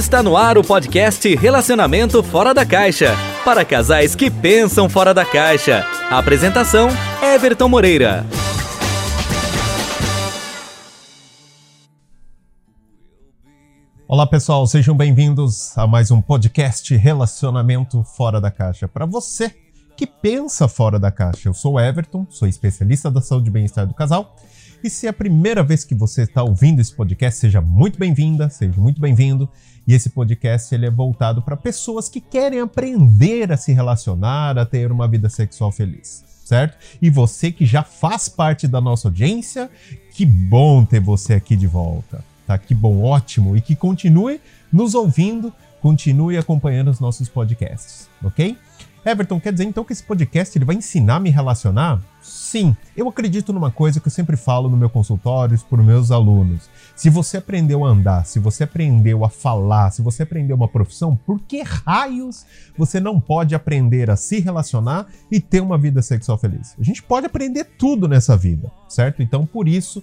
Está 0.00 0.22
no 0.22 0.34
ar 0.34 0.56
o 0.56 0.64
podcast 0.64 1.36
Relacionamento 1.36 2.22
Fora 2.22 2.54
da 2.54 2.64
Caixa 2.64 3.14
para 3.44 3.66
casais 3.66 4.14
que 4.14 4.30
pensam 4.30 4.88
fora 4.88 5.12
da 5.12 5.26
caixa. 5.26 5.84
Apresentação: 6.10 6.88
Everton 7.22 7.68
Moreira. 7.68 8.24
Olá 14.08 14.26
pessoal, 14.26 14.66
sejam 14.66 14.96
bem-vindos 14.96 15.76
a 15.76 15.86
mais 15.86 16.10
um 16.10 16.22
podcast 16.22 16.96
Relacionamento 16.96 18.02
Fora 18.02 18.40
da 18.40 18.50
Caixa. 18.50 18.88
Para 18.88 19.04
você 19.04 19.54
que 19.98 20.06
pensa 20.06 20.66
fora 20.66 20.98
da 20.98 21.10
caixa, 21.10 21.46
eu 21.46 21.52
sou 21.52 21.78
Everton, 21.78 22.26
sou 22.30 22.48
especialista 22.48 23.10
da 23.10 23.20
saúde 23.20 23.50
e 23.50 23.52
bem-estar 23.52 23.86
do 23.86 23.92
casal 23.92 24.34
e 24.82 24.88
se 24.88 25.06
é 25.06 25.10
a 25.10 25.12
primeira 25.12 25.62
vez 25.62 25.84
que 25.84 25.94
você 25.94 26.22
está 26.22 26.42
ouvindo 26.42 26.80
esse 26.80 26.94
podcast, 26.94 27.38
seja 27.38 27.60
muito 27.60 27.98
bem-vinda, 27.98 28.48
seja 28.48 28.80
muito 28.80 28.98
bem-vindo. 28.98 29.48
E 29.90 29.92
esse 29.92 30.10
podcast 30.10 30.72
ele 30.72 30.86
é 30.86 30.90
voltado 30.90 31.42
para 31.42 31.56
pessoas 31.56 32.08
que 32.08 32.20
querem 32.20 32.60
aprender 32.60 33.50
a 33.50 33.56
se 33.56 33.72
relacionar, 33.72 34.56
a 34.56 34.64
ter 34.64 34.92
uma 34.92 35.08
vida 35.08 35.28
sexual 35.28 35.72
feliz, 35.72 36.24
certo? 36.44 36.78
E 37.02 37.10
você 37.10 37.50
que 37.50 37.66
já 37.66 37.82
faz 37.82 38.28
parte 38.28 38.68
da 38.68 38.80
nossa 38.80 39.08
audiência, 39.08 39.68
que 40.12 40.24
bom 40.24 40.84
ter 40.84 41.00
você 41.00 41.34
aqui 41.34 41.56
de 41.56 41.66
volta, 41.66 42.24
tá? 42.46 42.56
Que 42.56 42.72
bom, 42.72 43.02
ótimo 43.02 43.56
e 43.56 43.60
que 43.60 43.74
continue 43.74 44.40
nos 44.72 44.94
ouvindo, 44.94 45.52
continue 45.82 46.38
acompanhando 46.38 46.92
os 46.92 47.00
nossos 47.00 47.28
podcasts, 47.28 48.08
ok? 48.22 48.56
Everton, 49.04 49.40
quer 49.40 49.52
dizer 49.52 49.64
então 49.64 49.82
que 49.82 49.94
esse 49.94 50.02
podcast 50.02 50.56
ele 50.56 50.64
vai 50.64 50.76
ensinar 50.76 51.16
a 51.16 51.20
me 51.20 51.30
relacionar? 51.30 52.02
Sim, 52.20 52.76
eu 52.94 53.08
acredito 53.08 53.50
numa 53.50 53.70
coisa 53.70 53.98
que 53.98 54.08
eu 54.08 54.12
sempre 54.12 54.36
falo 54.36 54.68
no 54.68 54.76
meu 54.76 54.90
consultório 54.90 55.58
para 55.58 55.80
os 55.80 55.86
meus 55.86 56.10
alunos. 56.10 56.68
Se 56.94 57.08
você 57.08 57.38
aprendeu 57.38 57.84
a 57.86 57.88
andar, 57.88 58.26
se 58.26 58.38
você 58.38 58.64
aprendeu 58.64 59.24
a 59.24 59.30
falar, 59.30 59.90
se 59.90 60.02
você 60.02 60.24
aprendeu 60.24 60.54
uma 60.54 60.68
profissão, 60.68 61.16
por 61.16 61.40
que 61.40 61.62
raios 61.62 62.44
você 62.76 63.00
não 63.00 63.18
pode 63.18 63.54
aprender 63.54 64.10
a 64.10 64.16
se 64.16 64.38
relacionar 64.38 65.06
e 65.30 65.40
ter 65.40 65.60
uma 65.60 65.78
vida 65.78 66.02
sexual 66.02 66.36
feliz? 66.36 66.76
A 66.78 66.82
gente 66.82 67.02
pode 67.02 67.24
aprender 67.24 67.64
tudo 67.78 68.06
nessa 68.06 68.36
vida, 68.36 68.70
certo? 68.86 69.22
Então, 69.22 69.46
por 69.46 69.66
isso, 69.66 70.02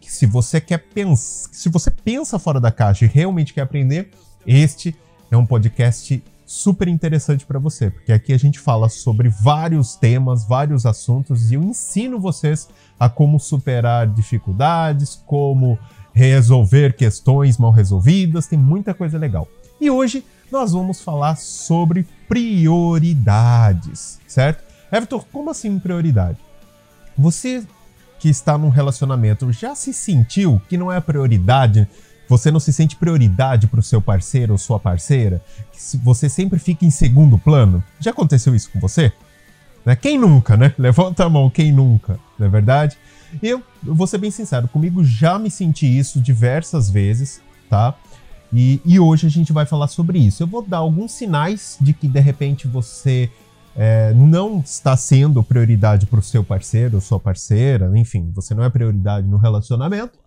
se 0.00 0.26
você 0.26 0.60
quer 0.60 0.78
pensar, 0.78 1.50
se 1.52 1.68
você 1.68 1.88
pensa 1.88 2.36
fora 2.36 2.60
da 2.60 2.72
caixa 2.72 3.04
e 3.04 3.08
realmente 3.08 3.54
quer 3.54 3.62
aprender, 3.62 4.10
este 4.44 4.94
é 5.30 5.36
um 5.36 5.46
podcast 5.46 6.20
super 6.46 6.88
interessante 6.88 7.46
para 7.46 7.58
você, 7.58 7.90
porque 7.90 8.12
aqui 8.12 8.32
a 8.32 8.38
gente 8.38 8.58
fala 8.58 8.88
sobre 8.88 9.28
vários 9.28 9.96
temas, 9.96 10.46
vários 10.46 10.84
assuntos 10.84 11.50
e 11.50 11.54
eu 11.54 11.62
ensino 11.62 12.20
vocês 12.20 12.68
a 12.98 13.08
como 13.08 13.40
superar 13.40 14.06
dificuldades, 14.06 15.22
como 15.26 15.78
resolver 16.12 16.94
questões 16.94 17.58
mal 17.58 17.72
resolvidas, 17.72 18.46
tem 18.46 18.58
muita 18.58 18.94
coisa 18.94 19.18
legal. 19.18 19.48
E 19.80 19.90
hoje 19.90 20.24
nós 20.50 20.72
vamos 20.72 21.00
falar 21.00 21.36
sobre 21.36 22.06
prioridades, 22.28 24.20
certo? 24.26 24.62
Everton, 24.92 25.24
como 25.32 25.50
assim 25.50 25.78
prioridade? 25.78 26.38
Você 27.18 27.66
que 28.20 28.28
está 28.28 28.56
num 28.56 28.68
relacionamento 28.68 29.50
já 29.52 29.74
se 29.74 29.92
sentiu 29.92 30.60
que 30.68 30.76
não 30.76 30.90
é 30.90 30.96
a 30.96 31.00
prioridade 31.00 31.88
você 32.28 32.50
não 32.50 32.60
se 32.60 32.72
sente 32.72 32.96
prioridade 32.96 33.66
para 33.66 33.80
o 33.80 33.82
seu 33.82 34.00
parceiro 34.00 34.52
ou 34.52 34.58
sua 34.58 34.78
parceira? 34.78 35.42
Você 36.02 36.28
sempre 36.28 36.58
fica 36.58 36.84
em 36.84 36.90
segundo 36.90 37.38
plano? 37.38 37.82
Já 38.00 38.10
aconteceu 38.10 38.54
isso 38.54 38.70
com 38.70 38.80
você? 38.80 39.12
Né? 39.84 39.94
Quem 39.94 40.18
nunca, 40.18 40.56
né? 40.56 40.74
Levanta 40.78 41.24
a 41.24 41.28
mão, 41.28 41.50
quem 41.50 41.72
nunca, 41.72 42.18
não 42.38 42.46
é 42.46 42.50
verdade? 42.50 42.96
Eu, 43.42 43.62
eu 43.84 43.94
vou 43.94 44.06
ser 44.06 44.18
bem 44.18 44.30
sincero, 44.30 44.68
comigo 44.68 45.04
já 45.04 45.38
me 45.38 45.50
senti 45.50 45.86
isso 45.86 46.20
diversas 46.20 46.88
vezes, 46.88 47.40
tá? 47.68 47.94
E, 48.52 48.80
e 48.84 49.00
hoje 49.00 49.26
a 49.26 49.30
gente 49.30 49.52
vai 49.52 49.66
falar 49.66 49.88
sobre 49.88 50.18
isso. 50.18 50.42
Eu 50.42 50.46
vou 50.46 50.62
dar 50.62 50.78
alguns 50.78 51.12
sinais 51.12 51.76
de 51.80 51.92
que 51.92 52.06
de 52.06 52.20
repente 52.20 52.68
você 52.68 53.28
é, 53.74 54.14
não 54.14 54.60
está 54.60 54.96
sendo 54.96 55.42
prioridade 55.42 56.06
para 56.06 56.20
o 56.20 56.22
seu 56.22 56.44
parceiro 56.44 56.94
ou 56.94 57.00
sua 57.00 57.18
parceira, 57.18 57.90
enfim, 57.98 58.30
você 58.32 58.54
não 58.54 58.62
é 58.62 58.70
prioridade 58.70 59.26
no 59.26 59.36
relacionamento 59.36 60.23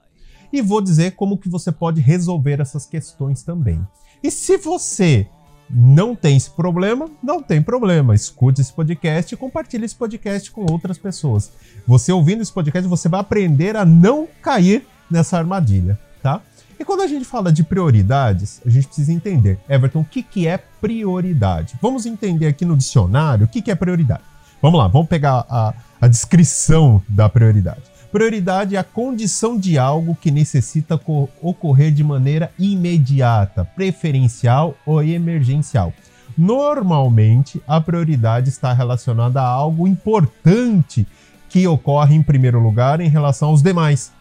e 0.52 0.62
vou 0.62 0.82
dizer 0.82 1.12
como 1.12 1.38
que 1.38 1.50
você 1.50 1.72
pode 1.72 2.02
resolver 2.02 2.60
essas 2.60 2.86
questões 2.86 3.44
também. 3.44 3.86
E 4.24 4.32
se 4.32 4.58
você 4.58 5.28
não 5.70 6.16
tem 6.16 6.38
esse 6.38 6.50
problema, 6.50 7.10
não 7.22 7.42
tem 7.42 7.62
problema. 7.62 8.16
Escute 8.16 8.62
esse 8.62 8.72
podcast 8.72 9.34
e 9.34 9.38
compartilhe 9.38 9.86
esse 9.86 9.96
podcast 9.96 10.50
com 10.52 10.66
outras 10.72 10.98
pessoas. 10.98 11.52
Você 11.86 12.12
ouvindo 12.12 12.42
esse 12.42 12.52
podcast, 12.52 12.88
você 12.88 13.10
vai 13.10 13.20
aprender 13.20 13.76
a 13.76 13.86
não 13.86 14.28
cair 14.42 14.88
nessa 15.10 15.38
armadilha, 15.38 16.00
tá? 16.22 16.42
E 16.80 16.86
quando 16.86 17.02
a 17.02 17.08
gente 17.08 17.26
fala 17.26 17.52
de 17.52 17.64
prioridades, 17.64 18.62
a 18.66 18.70
gente 18.70 18.88
precisa 18.88 19.12
entender, 19.12 19.60
Everton, 19.68 20.02
o 20.02 20.06
que, 20.06 20.22
que 20.22 20.48
é 20.48 20.58
prioridade? 20.58 21.76
Vamos 21.82 22.06
entender 22.06 22.48
aqui 22.48 22.66
no 22.66 22.78
dicionário 22.78 23.46
o 23.46 23.48
que, 23.48 23.62
que 23.62 23.72
é 23.72 23.76
prioridade. 23.76 24.24
Vamos 24.62 24.80
lá, 24.80 24.88
vamos 24.88 25.08
pegar 25.08 25.46
a, 25.50 25.74
a 26.00 26.08
descrição 26.08 27.02
da 27.10 27.28
prioridade. 27.28 27.82
Prioridade 28.12 28.76
é 28.76 28.80
a 28.80 28.84
condição 28.84 29.58
de 29.58 29.78
algo 29.78 30.16
que 30.16 30.32
necessita 30.32 31.00
ocorrer 31.42 31.92
de 31.92 32.04
maneira 32.04 32.52
imediata, 32.58 33.66
preferencial 33.66 34.78
ou 34.86 35.04
emergencial. 35.04 35.94
Normalmente, 36.38 37.62
a 37.68 37.82
prioridade 37.82 38.50
está 38.50 38.72
relacionada 38.72 39.42
a 39.42 39.48
algo 39.48 39.88
importante 39.88 41.06
que 41.50 41.68
ocorre 41.68 42.16
em 42.16 42.22
primeiro 42.22 42.60
lugar 42.60 43.02
em 43.02 43.10
relação 43.10 43.50
aos 43.50 43.62
demais, 43.62 44.12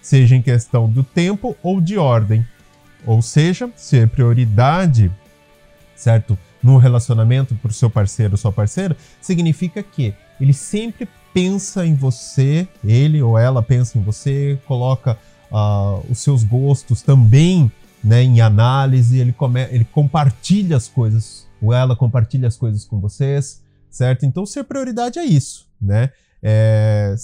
seja 0.00 0.36
em 0.36 0.42
questão 0.42 0.88
do 0.88 1.02
tempo 1.02 1.56
ou 1.62 1.80
de 1.80 1.98
ordem. 1.98 2.46
Ou 3.04 3.20
seja, 3.20 3.70
ser 3.74 4.08
prioridade, 4.08 5.10
certo? 5.96 6.38
No 6.62 6.76
relacionamento 6.76 7.56
para 7.56 7.70
o 7.70 7.74
seu 7.74 7.90
parceiro 7.90 8.34
ou 8.34 8.38
sua 8.38 8.52
parceira, 8.52 8.96
significa 9.20 9.82
que 9.82 10.14
ele 10.40 10.52
sempre 10.52 11.08
pensa 11.32 11.86
em 11.86 11.94
você, 11.94 12.66
ele 12.84 13.22
ou 13.22 13.38
ela 13.38 13.62
pensa 13.62 13.98
em 13.98 14.02
você, 14.02 14.58
coloca 14.66 15.18
uh, 15.50 16.04
os 16.10 16.18
seus 16.18 16.44
gostos 16.44 17.02
também 17.02 17.70
né, 18.02 18.22
em 18.22 18.40
análise, 18.40 19.18
ele, 19.18 19.32
come, 19.32 19.62
ele 19.70 19.84
compartilha 19.84 20.76
as 20.76 20.88
coisas, 20.88 21.46
ou 21.60 21.72
ela 21.72 21.94
compartilha 21.94 22.48
as 22.48 22.56
coisas 22.56 22.84
com 22.84 23.00
vocês, 23.00 23.62
certo? 23.90 24.26
Então, 24.26 24.44
ser 24.44 24.64
prioridade 24.64 25.18
é 25.18 25.24
isso, 25.24 25.68
né? 25.80 26.10
É, 26.42 27.14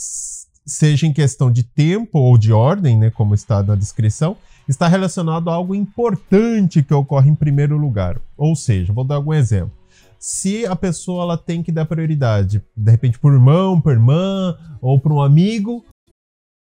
seja 0.64 1.06
em 1.06 1.12
questão 1.12 1.50
de 1.50 1.64
tempo 1.64 2.18
ou 2.18 2.38
de 2.38 2.52
ordem, 2.52 2.96
né, 2.96 3.10
como 3.10 3.34
está 3.34 3.62
na 3.62 3.74
descrição, 3.74 4.36
está 4.68 4.86
relacionado 4.86 5.50
a 5.50 5.54
algo 5.54 5.74
importante 5.74 6.82
que 6.82 6.94
ocorre 6.94 7.30
em 7.30 7.34
primeiro 7.34 7.76
lugar. 7.76 8.20
Ou 8.36 8.54
seja, 8.54 8.92
vou 8.92 9.02
dar 9.02 9.16
algum 9.16 9.34
exemplo 9.34 9.77
se 10.18 10.66
a 10.66 10.74
pessoa 10.74 11.22
ela 11.22 11.38
tem 11.38 11.62
que 11.62 11.72
dar 11.72 11.86
prioridade, 11.86 12.62
de 12.76 12.90
repente 12.90 13.18
por 13.18 13.32
irmão, 13.32 13.80
por 13.80 13.92
irmã 13.92 14.56
ou 14.80 14.98
por 14.98 15.12
um 15.12 15.22
amigo, 15.22 15.84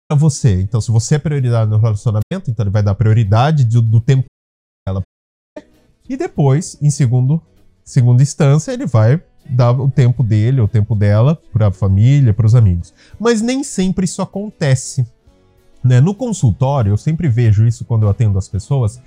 para 0.08 0.18
você. 0.18 0.60
Então, 0.60 0.80
se 0.80 0.90
você 0.90 1.16
é 1.16 1.18
prioridade 1.18 1.70
no 1.70 1.78
relacionamento, 1.78 2.48
então 2.48 2.64
ele 2.64 2.70
vai 2.70 2.82
dar 2.82 2.94
prioridade 2.94 3.64
do, 3.64 3.80
do 3.80 4.00
tempo 4.00 4.24
ela 4.86 5.02
e 6.08 6.16
depois, 6.16 6.76
em 6.82 6.90
segundo, 6.90 7.40
segunda 7.84 8.22
instância, 8.22 8.72
ele 8.72 8.86
vai 8.86 9.22
dar 9.48 9.72
o 9.72 9.90
tempo 9.90 10.22
dele, 10.22 10.60
o 10.60 10.68
tempo 10.68 10.94
dela 10.94 11.40
para 11.52 11.68
a 11.68 11.72
família, 11.72 12.34
para 12.34 12.46
os 12.46 12.54
amigos. 12.54 12.92
Mas 13.18 13.40
nem 13.40 13.64
sempre 13.64 14.04
isso 14.04 14.20
acontece. 14.20 15.06
Né? 15.82 16.00
No 16.00 16.14
consultório, 16.14 16.90
eu 16.90 16.96
sempre 16.96 17.28
vejo 17.28 17.66
isso 17.66 17.84
quando 17.84 18.02
eu 18.02 18.08
atendo 18.08 18.38
as 18.38 18.48
pessoas 18.48 19.00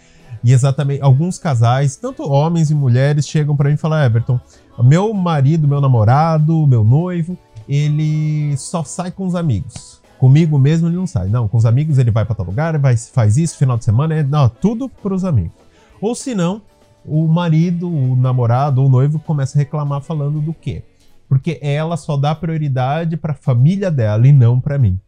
e 0.43 0.51
exatamente, 0.53 1.01
alguns 1.01 1.37
casais, 1.37 1.95
tanto 1.95 2.29
homens 2.29 2.69
e 2.71 2.75
mulheres, 2.75 3.27
chegam 3.27 3.55
para 3.55 3.69
mim 3.69 3.75
e 3.75 3.77
falam: 3.77 4.03
Everton, 4.03 4.39
meu 4.83 5.13
marido, 5.13 5.67
meu 5.67 5.81
namorado, 5.81 6.65
meu 6.67 6.83
noivo, 6.83 7.37
ele 7.67 8.55
só 8.57 8.83
sai 8.83 9.11
com 9.11 9.25
os 9.25 9.35
amigos. 9.35 10.01
Comigo 10.17 10.57
mesmo 10.57 10.87
ele 10.87 10.95
não 10.95 11.07
sai. 11.07 11.27
Não, 11.27 11.47
com 11.47 11.57
os 11.57 11.65
amigos 11.65 11.97
ele 11.97 12.11
vai 12.11 12.25
para 12.25 12.35
tal 12.35 12.45
lugar, 12.45 12.77
vai, 12.77 12.95
faz 12.95 13.37
isso, 13.37 13.57
final 13.57 13.77
de 13.77 13.85
semana, 13.85 14.15
é, 14.15 14.23
não, 14.23 14.47
tudo 14.47 14.89
para 14.89 15.13
os 15.13 15.25
amigos. 15.25 15.53
Ou 16.01 16.15
se 16.15 16.33
não, 16.33 16.61
o 17.05 17.27
marido, 17.27 17.89
o 17.89 18.15
namorado 18.15 18.83
o 18.83 18.89
noivo 18.89 19.19
começa 19.19 19.57
a 19.57 19.59
reclamar 19.59 20.01
falando 20.01 20.41
do 20.41 20.53
quê? 20.53 20.83
Porque 21.27 21.59
ela 21.61 21.97
só 21.97 22.17
dá 22.17 22.33
prioridade 22.33 23.17
para 23.17 23.33
a 23.33 23.35
família 23.35 23.91
dela 23.91 24.27
e 24.27 24.31
não 24.31 24.59
para 24.59 24.77
mim. 24.77 24.99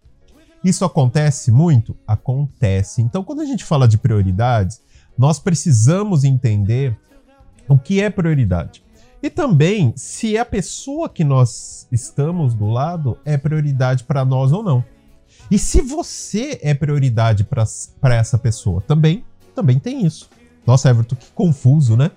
Isso 0.64 0.84
acontece 0.84 1.52
muito? 1.52 1.96
Acontece. 2.06 3.02
Então, 3.02 3.24
quando 3.24 3.42
a 3.42 3.46
gente 3.46 3.64
fala 3.64 3.88
de 3.88 3.98
prioridades, 3.98 4.82
nós 5.18 5.40
precisamos 5.40 6.24
entender 6.24 6.98
o 7.68 7.78
que 7.78 8.02
é 8.02 8.10
prioridade. 8.10 8.84
E 9.22 9.30
também 9.30 9.94
se 9.96 10.38
a 10.38 10.46
pessoa 10.46 11.10
que 11.10 11.24
nós 11.24 11.88
estamos 11.92 12.54
do 12.54 12.70
lado 12.70 13.18
é 13.26 13.38
prioridade 13.38 14.04
para 14.04 14.24
nós 14.24 14.52
ou 14.52 14.64
não. 14.64 14.84
E 15.50 15.58
se 15.58 15.82
você 15.82 16.60
é 16.62 16.74
prioridade 16.74 17.44
para 17.44 18.16
essa 18.16 18.38
pessoa 18.38 18.82
também, 18.82 19.24
também 19.56 19.80
tem 19.80 20.06
isso. 20.06 20.30
Nossa, 20.66 20.90
Everton, 20.90 21.16
que 21.16 21.32
confuso, 21.32 21.96
né? 21.96 22.12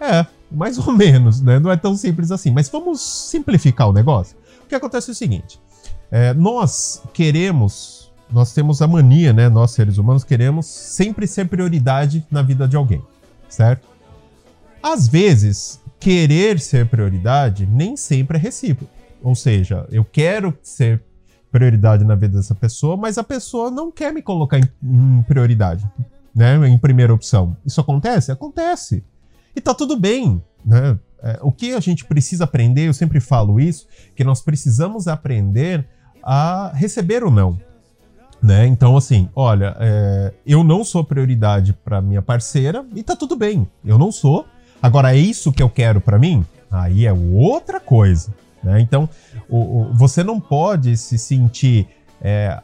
É, 0.00 0.26
mais 0.50 0.78
ou 0.78 0.92
menos, 0.92 1.40
né? 1.40 1.58
Não 1.58 1.70
é 1.70 1.76
tão 1.76 1.96
simples 1.96 2.30
assim. 2.30 2.50
Mas 2.50 2.68
vamos 2.68 3.00
simplificar 3.00 3.88
o 3.88 3.92
negócio. 3.92 4.36
O 4.64 4.66
que 4.66 4.74
acontece 4.74 5.10
é 5.10 5.12
o 5.12 5.14
seguinte: 5.14 5.60
é, 6.10 6.32
nós 6.32 7.02
queremos 7.12 8.03
nós 8.30 8.52
temos 8.52 8.82
a 8.82 8.86
mania, 8.86 9.32
né? 9.32 9.48
Nós 9.48 9.72
seres 9.72 9.98
humanos 9.98 10.24
queremos 10.24 10.66
sempre 10.66 11.26
ser 11.26 11.48
prioridade 11.48 12.26
na 12.30 12.42
vida 12.42 12.66
de 12.66 12.76
alguém, 12.76 13.02
certo? 13.48 13.86
Às 14.82 15.08
vezes, 15.08 15.80
querer 15.98 16.60
ser 16.60 16.86
prioridade 16.86 17.66
nem 17.66 17.96
sempre 17.96 18.36
é 18.36 18.40
recíproco. 18.40 18.92
Ou 19.22 19.34
seja, 19.34 19.86
eu 19.90 20.04
quero 20.04 20.56
ser 20.62 21.02
prioridade 21.50 22.04
na 22.04 22.14
vida 22.14 22.36
dessa 22.36 22.54
pessoa, 22.54 22.96
mas 22.96 23.16
a 23.16 23.24
pessoa 23.24 23.70
não 23.70 23.90
quer 23.90 24.12
me 24.12 24.20
colocar 24.20 24.58
em, 24.58 24.68
em 24.82 25.22
prioridade, 25.22 25.88
né? 26.34 26.56
Em 26.68 26.76
primeira 26.76 27.14
opção. 27.14 27.56
Isso 27.64 27.80
acontece? 27.80 28.30
Acontece. 28.30 29.04
E 29.56 29.60
tá 29.60 29.72
tudo 29.72 29.98
bem, 29.98 30.42
né? 30.64 30.98
É, 31.22 31.38
o 31.40 31.50
que 31.50 31.72
a 31.72 31.80
gente 31.80 32.04
precisa 32.04 32.44
aprender, 32.44 32.88
eu 32.88 32.92
sempre 32.92 33.18
falo 33.18 33.58
isso, 33.58 33.86
que 34.14 34.22
nós 34.22 34.42
precisamos 34.42 35.08
aprender 35.08 35.88
a 36.22 36.70
receber 36.74 37.24
o 37.24 37.30
não. 37.30 37.58
Né? 38.44 38.66
Então, 38.66 38.94
assim, 38.94 39.26
olha, 39.34 39.74
é, 39.80 40.34
eu 40.46 40.62
não 40.62 40.84
sou 40.84 41.02
prioridade 41.02 41.72
para 41.72 42.02
minha 42.02 42.20
parceira 42.20 42.84
e 42.94 43.02
tá 43.02 43.16
tudo 43.16 43.34
bem, 43.34 43.66
eu 43.82 43.96
não 43.96 44.12
sou. 44.12 44.44
Agora, 44.82 45.16
é 45.16 45.18
isso 45.18 45.50
que 45.50 45.62
eu 45.62 45.70
quero 45.70 45.98
para 45.98 46.18
mim? 46.18 46.44
Aí 46.70 47.06
é 47.06 47.12
outra 47.14 47.80
coisa. 47.80 48.34
Né? 48.62 48.82
Então, 48.82 49.08
o, 49.48 49.56
o, 49.56 49.94
você 49.94 50.22
não 50.22 50.38
pode 50.38 50.94
se 50.98 51.16
sentir, 51.16 51.88
é, 52.20 52.60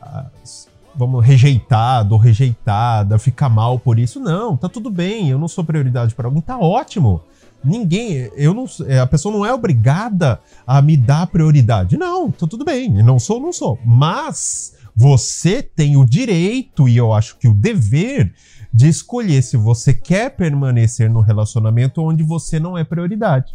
vamos, 0.94 1.25
rejeitado 1.25 2.12
ou 2.12 2.21
rejeitada, 2.21 3.19
ficar 3.19 3.49
mal 3.49 3.79
por 3.79 3.99
isso. 3.99 4.21
Não, 4.21 4.59
tá 4.59 4.69
tudo 4.69 4.91
bem, 4.91 5.31
eu 5.31 5.38
não 5.38 5.49
sou 5.49 5.65
prioridade 5.65 6.15
para 6.15 6.26
alguém, 6.29 6.43
tá 6.43 6.59
ótimo. 6.59 7.23
Ninguém, 7.65 8.31
eu 8.37 8.53
não, 8.53 8.67
é, 8.87 8.99
a 8.99 9.06
pessoa 9.06 9.35
não 9.35 9.47
é 9.47 9.55
obrigada 9.55 10.41
a 10.67 10.83
me 10.83 10.94
dar 10.94 11.26
prioridade. 11.26 11.97
Não, 11.97 12.31
tá 12.31 12.47
tudo 12.47 12.67
bem, 12.67 13.03
não 13.03 13.19
sou, 13.19 13.41
não 13.41 13.50
sou. 13.50 13.79
Mas 13.83 14.79
você 14.94 15.62
tem 15.62 15.96
o 15.96 16.04
direito 16.04 16.88
e 16.88 16.96
eu 16.96 17.12
acho 17.12 17.38
que 17.38 17.48
o 17.48 17.54
dever 17.54 18.32
de 18.72 18.88
escolher 18.88 19.42
se 19.42 19.56
você 19.56 19.92
quer 19.92 20.31
permanecer 20.31 21.10
no 21.10 21.20
relacionamento 21.20 22.02
onde 22.02 22.22
você 22.22 22.60
não 22.60 22.78
é 22.78 22.84
prioridade. 22.84 23.54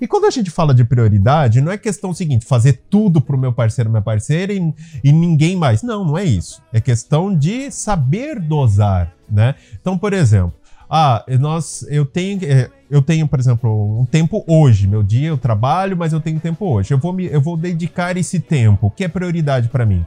E 0.00 0.06
quando 0.06 0.24
a 0.24 0.30
gente 0.30 0.50
fala 0.50 0.74
de 0.74 0.84
prioridade, 0.84 1.60
não 1.60 1.70
é 1.70 1.78
questão 1.78 2.12
seguinte, 2.12 2.44
fazer 2.44 2.82
tudo 2.90 3.20
pro 3.20 3.38
meu 3.38 3.52
parceiro, 3.52 3.88
minha 3.88 4.02
parceira 4.02 4.52
e, 4.52 4.74
e 5.04 5.12
ninguém 5.12 5.54
mais. 5.54 5.82
Não, 5.82 6.04
não 6.04 6.18
é 6.18 6.24
isso. 6.24 6.60
É 6.72 6.80
questão 6.80 7.32
de 7.32 7.70
saber 7.70 8.40
dosar, 8.40 9.12
né? 9.30 9.54
Então, 9.80 9.96
por 9.96 10.12
exemplo, 10.12 10.54
ah, 10.90 11.24
nós, 11.38 11.86
eu 11.88 12.04
tenho, 12.04 12.40
é, 12.44 12.68
eu 12.90 13.00
tenho, 13.00 13.28
por 13.28 13.38
exemplo, 13.38 14.00
um 14.00 14.04
tempo 14.04 14.44
hoje, 14.46 14.88
meu 14.88 15.04
dia 15.04 15.28
eu 15.28 15.38
trabalho, 15.38 15.96
mas 15.96 16.12
eu 16.12 16.20
tenho 16.20 16.40
tempo 16.40 16.66
hoje. 16.66 16.92
Eu 16.92 16.98
vou 16.98 17.12
me, 17.12 17.26
eu 17.26 17.40
vou 17.40 17.56
dedicar 17.56 18.16
esse 18.16 18.40
tempo, 18.40 18.90
que 18.90 19.04
é 19.04 19.08
prioridade 19.08 19.68
para 19.68 19.86
mim? 19.86 20.04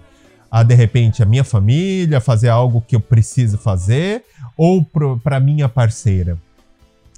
A 0.56 0.64
de 0.64 0.74
repente 0.74 1.22
a 1.22 1.26
minha 1.26 1.44
família, 1.44 2.22
fazer 2.22 2.48
algo 2.48 2.80
que 2.80 2.96
eu 2.96 3.02
preciso 3.02 3.58
fazer, 3.58 4.24
ou 4.56 4.82
para 5.22 5.38
minha 5.38 5.68
parceira. 5.68 6.38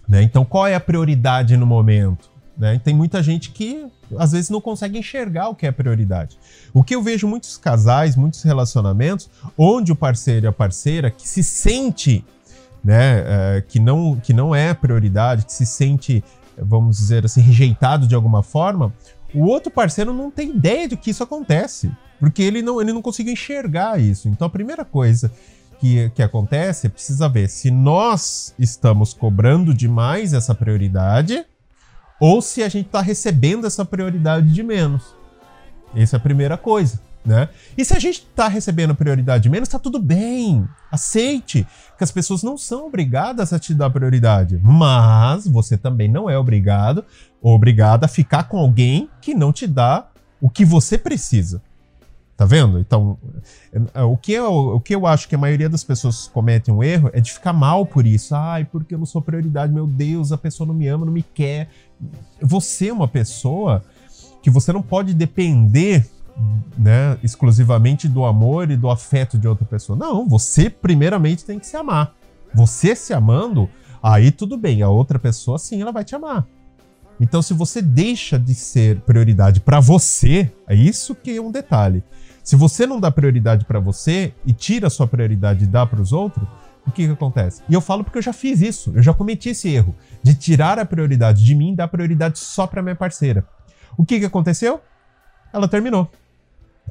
Né? 0.09 0.23
Então, 0.23 0.43
qual 0.43 0.65
é 0.65 0.73
a 0.73 0.79
prioridade 0.79 1.55
no 1.55 1.67
momento? 1.67 2.31
Né? 2.57 2.81
Tem 2.83 2.95
muita 2.95 3.21
gente 3.21 3.51
que 3.51 3.85
às 4.17 4.31
vezes 4.31 4.49
não 4.49 4.59
consegue 4.59 4.97
enxergar 4.97 5.49
o 5.49 5.55
que 5.55 5.67
é 5.67 5.71
prioridade. 5.71 6.35
O 6.73 6.83
que 6.83 6.95
eu 6.95 7.03
vejo 7.03 7.27
muitos 7.27 7.57
casais, 7.57 8.15
muitos 8.15 8.41
relacionamentos, 8.41 9.29
onde 9.55 9.91
o 9.91 9.95
parceiro 9.95 10.47
e 10.47 10.49
a 10.49 10.51
parceira 10.51 11.11
que 11.11 11.29
se 11.29 11.43
sente 11.43 12.25
né, 12.83 13.23
é, 13.27 13.61
que, 13.67 13.79
não, 13.79 14.15
que 14.15 14.33
não 14.33 14.55
é 14.55 14.73
prioridade, 14.73 15.45
que 15.45 15.53
se 15.53 15.65
sente, 15.67 16.23
vamos 16.57 16.97
dizer 16.97 17.23
assim, 17.23 17.41
rejeitado 17.41 18.07
de 18.07 18.15
alguma 18.15 18.41
forma, 18.41 18.91
o 19.37 19.45
outro 19.45 19.71
parceiro 19.71 20.13
não 20.13 20.31
tem 20.31 20.49
ideia 20.49 20.87
de 20.87 20.97
que 20.97 21.11
isso 21.11 21.23
acontece, 21.23 21.91
porque 22.19 22.41
ele 22.41 22.61
não, 22.61 22.81
ele 22.81 22.91
não 22.91 23.01
conseguiu 23.01 23.33
enxergar 23.33 23.99
isso. 23.99 24.27
Então 24.27 24.47
a 24.47 24.49
primeira 24.49 24.83
coisa 24.83 25.31
que, 25.79 26.09
que 26.15 26.23
acontece 26.23 26.87
é 26.87 26.89
precisa 26.89 27.29
ver 27.29 27.47
se 27.47 27.69
nós 27.69 28.53
estamos 28.57 29.13
cobrando 29.13 29.73
demais 29.73 30.33
essa 30.33 30.55
prioridade 30.55 31.45
ou 32.19 32.41
se 32.41 32.63
a 32.63 32.69
gente 32.69 32.87
está 32.87 33.01
recebendo 33.01 33.67
essa 33.67 33.85
prioridade 33.85 34.51
de 34.51 34.63
menos. 34.63 35.15
Essa 35.95 36.15
é 36.15 36.17
a 36.17 36.21
primeira 36.21 36.57
coisa 36.57 36.99
né? 37.27 37.49
E 37.77 37.83
se 37.83 37.93
a 37.93 37.99
gente 37.99 38.19
está 38.19 38.47
recebendo 38.47 38.95
prioridade 38.95 39.49
menos, 39.49 39.67
está 39.67 39.77
tudo 39.77 39.99
bem. 39.99 40.65
Aceite 40.89 41.67
que 41.97 42.03
as 42.03 42.09
pessoas 42.09 42.41
não 42.41 42.57
são 42.57 42.87
obrigadas 42.87 43.51
a 43.51 43.59
te 43.59 43.73
dar 43.73 43.89
prioridade, 43.89 44.57
mas 44.63 45.45
você 45.45 45.77
também 45.77 46.09
não 46.09 46.29
é 46.29 46.37
obrigado 46.37 47.03
obrigada 47.53 48.05
a 48.05 48.09
ficar 48.09 48.43
com 48.43 48.57
alguém 48.57 49.09
que 49.21 49.33
não 49.33 49.51
te 49.51 49.67
dá 49.67 50.07
o 50.41 50.49
que 50.49 50.65
você 50.65 50.97
precisa. 50.97 51.61
Tá 52.35 52.45
vendo? 52.45 52.79
Então, 52.79 53.17
é, 53.95 54.03
o 54.03 54.15
que, 54.15 54.31
eu, 54.31 54.53
o 54.53 54.79
que 54.79 54.93
eu 54.93 55.07
acho 55.07 55.27
que 55.27 55.33
a 55.33 55.39
maioria 55.39 55.67
das 55.67 55.83
pessoas 55.83 56.27
cometem 56.27 56.71
um 56.71 56.83
erro 56.83 57.09
é 57.11 57.19
de 57.19 57.33
ficar 57.33 57.51
mal 57.51 57.83
por 57.83 58.05
isso. 58.05 58.35
Ai, 58.35 58.63
porque 58.63 58.93
eu 58.93 58.99
não 58.99 59.07
sou 59.07 59.23
prioridade, 59.23 59.73
meu 59.73 59.87
Deus, 59.87 60.31
a 60.31 60.37
pessoa 60.37 60.67
não 60.67 60.73
me 60.75 60.87
ama, 60.87 61.03
não 61.03 61.11
me 61.11 61.23
quer. 61.23 61.67
Você 62.39 62.89
é 62.89 62.93
uma 62.93 63.07
pessoa 63.07 63.83
que 64.43 64.51
você 64.51 64.71
não 64.71 64.83
pode 64.83 65.15
depender 65.15 66.07
né, 66.77 67.17
exclusivamente 67.23 68.07
do 68.07 68.23
amor 68.23 68.69
e 68.69 68.77
do 68.77 68.87
afeto 68.89 69.37
de 69.37 69.47
outra 69.47 69.65
pessoa. 69.65 69.97
Não, 69.97 70.29
você 70.29 70.69
primeiramente 70.69 71.43
tem 71.43 71.57
que 71.57 71.65
se 71.65 71.75
amar. 71.75 72.13
Você 72.53 72.95
se 72.95 73.13
amando, 73.13 73.67
aí 74.01 74.29
tudo 74.29 74.57
bem, 74.57 74.83
a 74.83 74.89
outra 74.89 75.17
pessoa 75.17 75.57
sim, 75.57 75.81
ela 75.81 75.91
vai 75.91 76.03
te 76.03 76.15
amar. 76.15 76.45
Então, 77.19 77.41
se 77.41 77.53
você 77.53 77.81
deixa 77.81 78.37
de 78.37 78.53
ser 78.53 79.01
prioridade 79.01 79.59
para 79.59 79.79
você, 79.79 80.51
é 80.67 80.75
isso 80.75 81.15
que 81.15 81.35
é 81.35 81.41
um 81.41 81.51
detalhe. 81.51 82.03
Se 82.43 82.55
você 82.55 82.85
não 82.85 82.99
dá 82.99 83.11
prioridade 83.11 83.65
para 83.65 83.79
você 83.79 84.33
e 84.45 84.53
tira 84.53 84.87
a 84.87 84.89
sua 84.89 85.07
prioridade 85.07 85.65
e 85.65 85.67
dá 85.67 85.85
para 85.85 86.01
os 86.01 86.13
outros, 86.13 86.47
o 86.85 86.91
que, 86.91 87.05
que 87.05 87.11
acontece? 87.11 87.61
E 87.67 87.73
eu 87.73 87.81
falo 87.81 88.03
porque 88.03 88.17
eu 88.17 88.21
já 88.21 88.31
fiz 88.31 88.61
isso, 88.61 88.93
eu 88.95 89.03
já 89.03 89.13
cometi 89.13 89.49
esse 89.49 89.67
erro 89.67 89.93
de 90.23 90.33
tirar 90.33 90.79
a 90.79 90.85
prioridade 90.85 91.43
de 91.43 91.53
mim 91.53 91.73
e 91.73 91.75
dar 91.75 91.89
prioridade 91.89 92.39
só 92.39 92.65
para 92.65 92.81
minha 92.81 92.95
parceira. 92.95 93.45
O 93.97 94.05
que, 94.05 94.19
que 94.19 94.25
aconteceu? 94.25 94.79
Ela 95.51 95.67
terminou. 95.67 96.09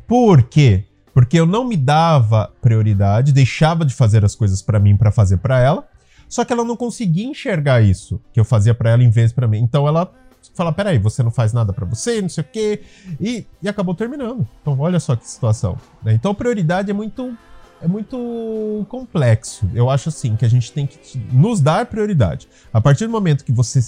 Por 0.06 0.42
quê? 0.42 0.84
Porque 1.14 1.40
eu 1.40 1.46
não 1.46 1.66
me 1.66 1.76
dava 1.76 2.52
prioridade, 2.60 3.32
deixava 3.32 3.86
de 3.86 3.94
fazer 3.94 4.22
as 4.22 4.34
coisas 4.34 4.60
para 4.60 4.78
mim 4.78 4.96
para 4.96 5.10
fazer 5.10 5.38
para 5.38 5.58
ela, 5.58 5.88
só 6.28 6.44
que 6.44 6.52
ela 6.52 6.64
não 6.64 6.76
conseguia 6.76 7.26
enxergar 7.26 7.82
isso 7.82 8.20
que 8.32 8.40
eu 8.40 8.44
fazia 8.44 8.74
para 8.74 8.90
ela 8.90 9.02
em 9.02 9.10
vez 9.10 9.32
para 9.32 9.46
mim. 9.46 9.58
Então 9.58 9.86
ela 9.86 10.12
fala: 10.54 10.72
peraí, 10.72 10.98
você 10.98 11.22
não 11.22 11.30
faz 11.30 11.52
nada 11.52 11.72
para 11.72 11.84
você, 11.84 12.20
não 12.20 12.28
sei 12.28 12.42
o 12.42 12.46
quê, 12.46 12.82
e, 13.20 13.46
e 13.62 13.68
acabou 13.68 13.94
terminando. 13.94 14.46
Então 14.60 14.78
olha 14.78 15.00
só 15.00 15.14
que 15.16 15.28
situação. 15.28 15.76
Né? 16.02 16.14
Então 16.14 16.34
prioridade 16.34 16.90
é 16.90 16.94
muito 16.94 17.36
é 17.80 17.86
muito 17.86 18.86
complexo. 18.88 19.68
Eu 19.74 19.90
acho 19.90 20.08
assim 20.08 20.34
que 20.34 20.44
a 20.44 20.48
gente 20.48 20.72
tem 20.72 20.86
que 20.86 21.18
nos 21.32 21.60
dar 21.60 21.86
prioridade. 21.86 22.48
A 22.72 22.80
partir 22.80 23.04
do 23.06 23.12
momento 23.12 23.44
que 23.44 23.52
você 23.52 23.80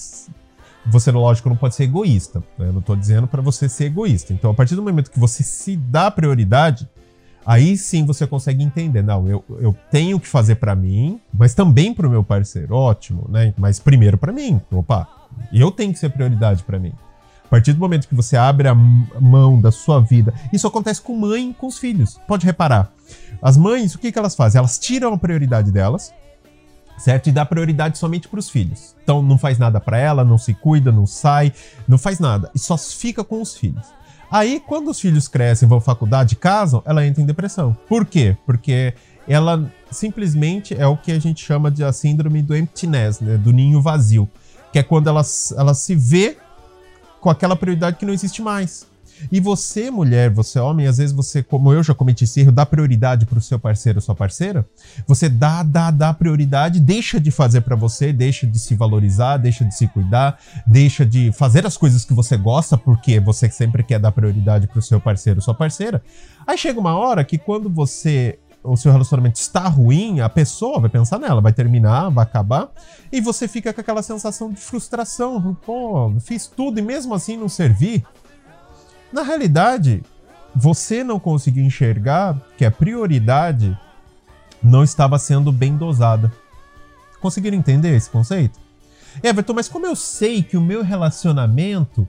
você, 0.87 1.11
lógico, 1.11 1.49
não 1.49 1.57
pode 1.57 1.75
ser 1.75 1.85
egoísta. 1.85 2.43
Né? 2.57 2.69
Eu 2.69 2.73
não 2.73 2.81
estou 2.81 2.97
dizendo 2.97 3.27
para 3.27 3.43
você 3.43 3.69
ser 3.69 3.87
egoísta. 3.87 4.33
Então, 4.33 4.51
a 4.51 4.55
partir 4.55 4.75
do 4.75 4.83
momento 4.83 5.11
que 5.11 5.19
você 5.19 5.43
se 5.43 5.77
dá 5.77 6.11
prioridade, 6.11 6.89
aí 7.45 7.77
sim 7.77 8.05
você 8.05 8.27
consegue 8.27 8.63
entender. 8.63 9.03
Não, 9.03 9.29
eu, 9.29 9.45
eu 9.61 9.77
tenho 9.91 10.19
que 10.19 10.29
fazer 10.29 10.57
para 10.57 10.75
mim, 10.75 11.21
mas 11.33 11.55
também 11.55 11.93
para 11.93 12.07
o 12.07 12.11
meu 12.11 12.23
parceiro. 12.25 12.75
Ótimo, 12.75 13.27
né? 13.29 13.55
Mas 13.57 13.79
primeiro 13.79 14.19
para 14.19 14.33
mim. 14.33 14.61
Opa, 14.71 15.09
eu 15.53 15.71
tenho 15.71 15.93
que 15.93 15.99
ser 15.99 16.11
prioridade 16.11 16.63
para 16.63 16.79
mim. 16.79 16.93
A 17.45 17.49
partir 17.49 17.73
do 17.73 17.79
momento 17.79 18.07
que 18.07 18.15
você 18.15 18.37
abre 18.37 18.69
a 18.69 18.75
mão 18.75 19.59
da 19.59 19.73
sua 19.73 20.01
vida, 20.01 20.35
isso 20.53 20.67
acontece 20.67 21.01
com 21.01 21.17
mãe 21.17 21.51
e 21.51 21.55
com 21.55 21.67
os 21.67 21.79
filhos. 21.79 22.21
Pode 22.29 22.45
reparar. 22.45 22.93
As 23.41 23.57
mães, 23.57 23.95
o 23.95 23.99
que, 23.99 24.13
que 24.13 24.19
elas 24.19 24.37
fazem? 24.37 24.59
Elas 24.59 24.79
tiram 24.79 25.15
a 25.15 25.19
prioridade 25.19 25.73
delas 25.73 26.13
certo? 26.99 27.29
E 27.29 27.33
dá 27.33 27.47
prioridade 27.47 27.97
somente 27.97 28.29
para 28.29 28.41
os 28.41 28.51
filhos. 28.51 28.95
Então 29.03 29.23
não 29.23 29.39
faz 29.39 29.59
nada 29.59 29.81
para 29.81 29.99
ela, 29.99 30.25
não 30.25 30.37
se 30.37 30.53
cuida, 30.53 30.93
não 30.93 31.07
sai, 31.07 31.53
não 31.87 31.97
faz 31.97 32.19
nada 32.19 32.51
e 32.55 32.59
só 32.59 32.77
fica 32.77 33.25
com 33.25 33.41
os 33.41 33.57
filhos. 33.57 33.87
Aí 34.31 34.61
quando 34.61 34.91
os 34.91 35.01
filhos 35.01 35.29
crescem, 35.29 35.69
vão 35.69 35.79
à 35.79 35.81
faculdade, 35.81 36.37
casam, 36.37 36.83
ela 36.85 37.07
entra 37.07 37.23
em 37.23 37.27
depressão. 37.27 37.77
Por 37.89 38.05
quê? 38.05 38.37
Porque 38.45 38.95
ela 39.27 39.71
simplesmente 39.91 40.75
é 40.75 40.87
o 40.87 40.97
que 40.97 41.13
a 41.13 41.19
gente 41.19 41.45
chama 41.45 41.71
de 41.71 41.85
a 41.85 41.93
síndrome 41.93 42.43
do 42.43 42.57
emptiness, 42.57 43.21
né? 43.21 43.37
do 43.37 43.53
ninho 43.53 43.81
vazio, 43.81 44.29
que 44.73 44.79
é 44.79 44.83
quando 44.83 45.09
ela, 45.09 45.23
ela 45.57 45.75
se 45.75 45.95
vê 45.95 46.37
com 47.21 47.29
aquela 47.29 47.55
prioridade 47.55 47.97
que 47.97 48.07
não 48.07 48.13
existe 48.13 48.41
mais. 48.41 48.87
E 49.31 49.41
você, 49.41 49.91
mulher, 49.91 50.31
você 50.31 50.59
homem, 50.59 50.87
às 50.87 50.99
vezes 50.99 51.15
você, 51.15 51.43
como 51.43 51.73
eu 51.73 51.83
já 51.83 51.95
cometi 51.95 52.25
esse 52.25 52.41
erro, 52.41 52.53
dá 52.53 52.65
prioridade 52.65 53.27
para 53.27 53.39
o 53.39 53.43
seu 53.43 53.59
parceiro 53.59 53.99
ou 53.99 54.03
sua 54.03 54.15
parceira. 54.15 54.67
Você 55.07 55.29
dá, 55.29 55.63
dá, 55.63 55.91
dá 55.91 56.13
prioridade, 56.15 56.81
deixa 56.81 57.21
de 57.21 57.31
fazer 57.31 57.63
para 57.63 57.77
você, 57.77 58.13
deixa 58.13 58.47
de 58.47 58.59
se 58.59 58.75
valorizar, 58.75 59.37
deixa 59.37 59.65
de 59.65 59.75
se 59.75 59.87
cuidar, 59.89 60.39
deixa 60.67 61.05
de 61.05 61.33
fazer 61.33 61.67
as 61.67 61.77
coisas 61.77 62.05
que 62.05 62.15
você 62.15 62.37
gosta, 62.37 62.77
porque 62.77 63.21
você 63.21 63.51
sempre 63.51 63.83
quer 63.83 63.99
dar 63.99 64.13
prioridade 64.13 64.67
para 64.67 64.79
o 64.79 64.83
seu 64.83 65.01
parceiro 65.01 65.39
ou 65.39 65.43
sua 65.43 65.55
parceira. 65.55 66.03
Aí 66.47 66.57
chega 66.57 66.81
uma 66.81 66.97
hora 66.97 67.25
que 67.25 67.39
quando 67.39 67.69
você 67.69 68.39
o 68.63 68.77
seu 68.77 68.91
relacionamento 68.93 69.41
está 69.41 69.69
ruim, 69.69 70.21
a 70.21 70.29
pessoa 70.29 70.81
vai 70.81 70.91
pensar 70.91 71.19
nela, 71.19 71.41
vai 71.41 71.53
terminar, 71.53 72.11
vai 72.11 72.25
acabar, 72.25 72.71
e 73.11 73.21
você 73.21 73.47
fica 73.47 73.73
com 73.73 73.81
aquela 73.81 74.03
sensação 74.03 74.51
de 74.51 74.61
frustração. 74.61 75.57
Pô, 75.65 76.13
fiz 76.21 76.47
tudo 76.47 76.79
e 76.79 76.83
mesmo 76.83 77.15
assim 77.15 77.37
não 77.37 77.49
servi. 77.49 78.05
Na 79.13 79.23
realidade, 79.23 80.03
você 80.55 81.03
não 81.03 81.19
conseguiu 81.19 81.65
enxergar 81.65 82.39
que 82.57 82.65
a 82.65 82.71
prioridade 82.71 83.77
não 84.63 84.83
estava 84.83 85.19
sendo 85.19 85.53
bem 85.53 85.77
dosada. 85.77 86.33
Conseguiram 87.21 87.57
entender 87.57 87.95
esse 87.95 88.11
conceito? 88.11 88.59
Everton, 89.23 89.55
mas 89.55 89.69
como 89.69 89.87
eu 89.87 89.97
sei 89.97 90.43
que 90.43 90.57
o 90.57 90.61
meu 90.61 90.83
relacionamento 90.83 92.07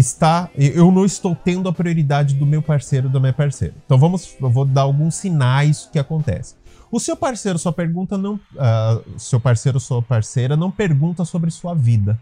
está. 0.00 0.50
Eu 0.54 0.90
não 0.92 1.04
estou 1.04 1.34
tendo 1.34 1.68
a 1.68 1.72
prioridade 1.72 2.34
do 2.34 2.46
meu 2.46 2.62
parceiro 2.62 3.08
da 3.08 3.18
minha 3.18 3.32
parceira. 3.32 3.74
Então 3.84 3.98
vamos. 3.98 4.36
Eu 4.40 4.50
vou 4.50 4.64
dar 4.64 4.82
alguns 4.82 5.14
sinais 5.14 5.88
que 5.90 5.98
acontecem. 5.98 6.56
O 6.90 7.00
seu 7.00 7.16
parceiro, 7.16 7.58
sua 7.58 7.72
pergunta 7.72 8.16
não. 8.16 8.34
Uh, 8.34 9.18
seu 9.18 9.40
parceiro, 9.40 9.80
sua 9.80 10.02
parceira 10.02 10.56
não 10.56 10.70
pergunta 10.70 11.24
sobre 11.24 11.50
sua 11.50 11.74
vida. 11.74 12.18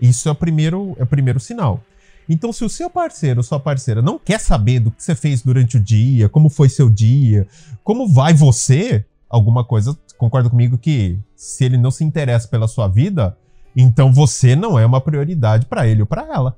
Isso 0.00 0.28
é 0.28 0.32
o 0.32 0.34
primeiro, 0.34 0.94
é 0.98 1.02
o 1.02 1.06
primeiro 1.06 1.40
sinal. 1.40 1.82
Então, 2.28 2.52
se 2.52 2.64
o 2.64 2.68
seu 2.68 2.90
parceiro 2.90 3.40
ou 3.40 3.44
sua 3.44 3.58
parceira 3.58 4.02
não 4.02 4.18
quer 4.18 4.38
saber 4.38 4.80
do 4.80 4.90
que 4.90 5.02
você 5.02 5.14
fez 5.14 5.42
durante 5.42 5.76
o 5.76 5.80
dia, 5.80 6.28
como 6.28 6.50
foi 6.50 6.68
seu 6.68 6.90
dia, 6.90 7.46
como 7.82 8.06
vai 8.06 8.34
você, 8.34 9.04
alguma 9.28 9.64
coisa, 9.64 9.96
concorda 10.18 10.50
comigo 10.50 10.76
que 10.76 11.18
se 11.34 11.64
ele 11.64 11.78
não 11.78 11.90
se 11.90 12.04
interessa 12.04 12.46
pela 12.48 12.68
sua 12.68 12.86
vida, 12.86 13.36
então 13.74 14.12
você 14.12 14.54
não 14.54 14.78
é 14.78 14.84
uma 14.84 15.00
prioridade 15.00 15.66
para 15.66 15.86
ele 15.86 16.02
ou 16.02 16.06
para 16.06 16.22
ela. 16.22 16.56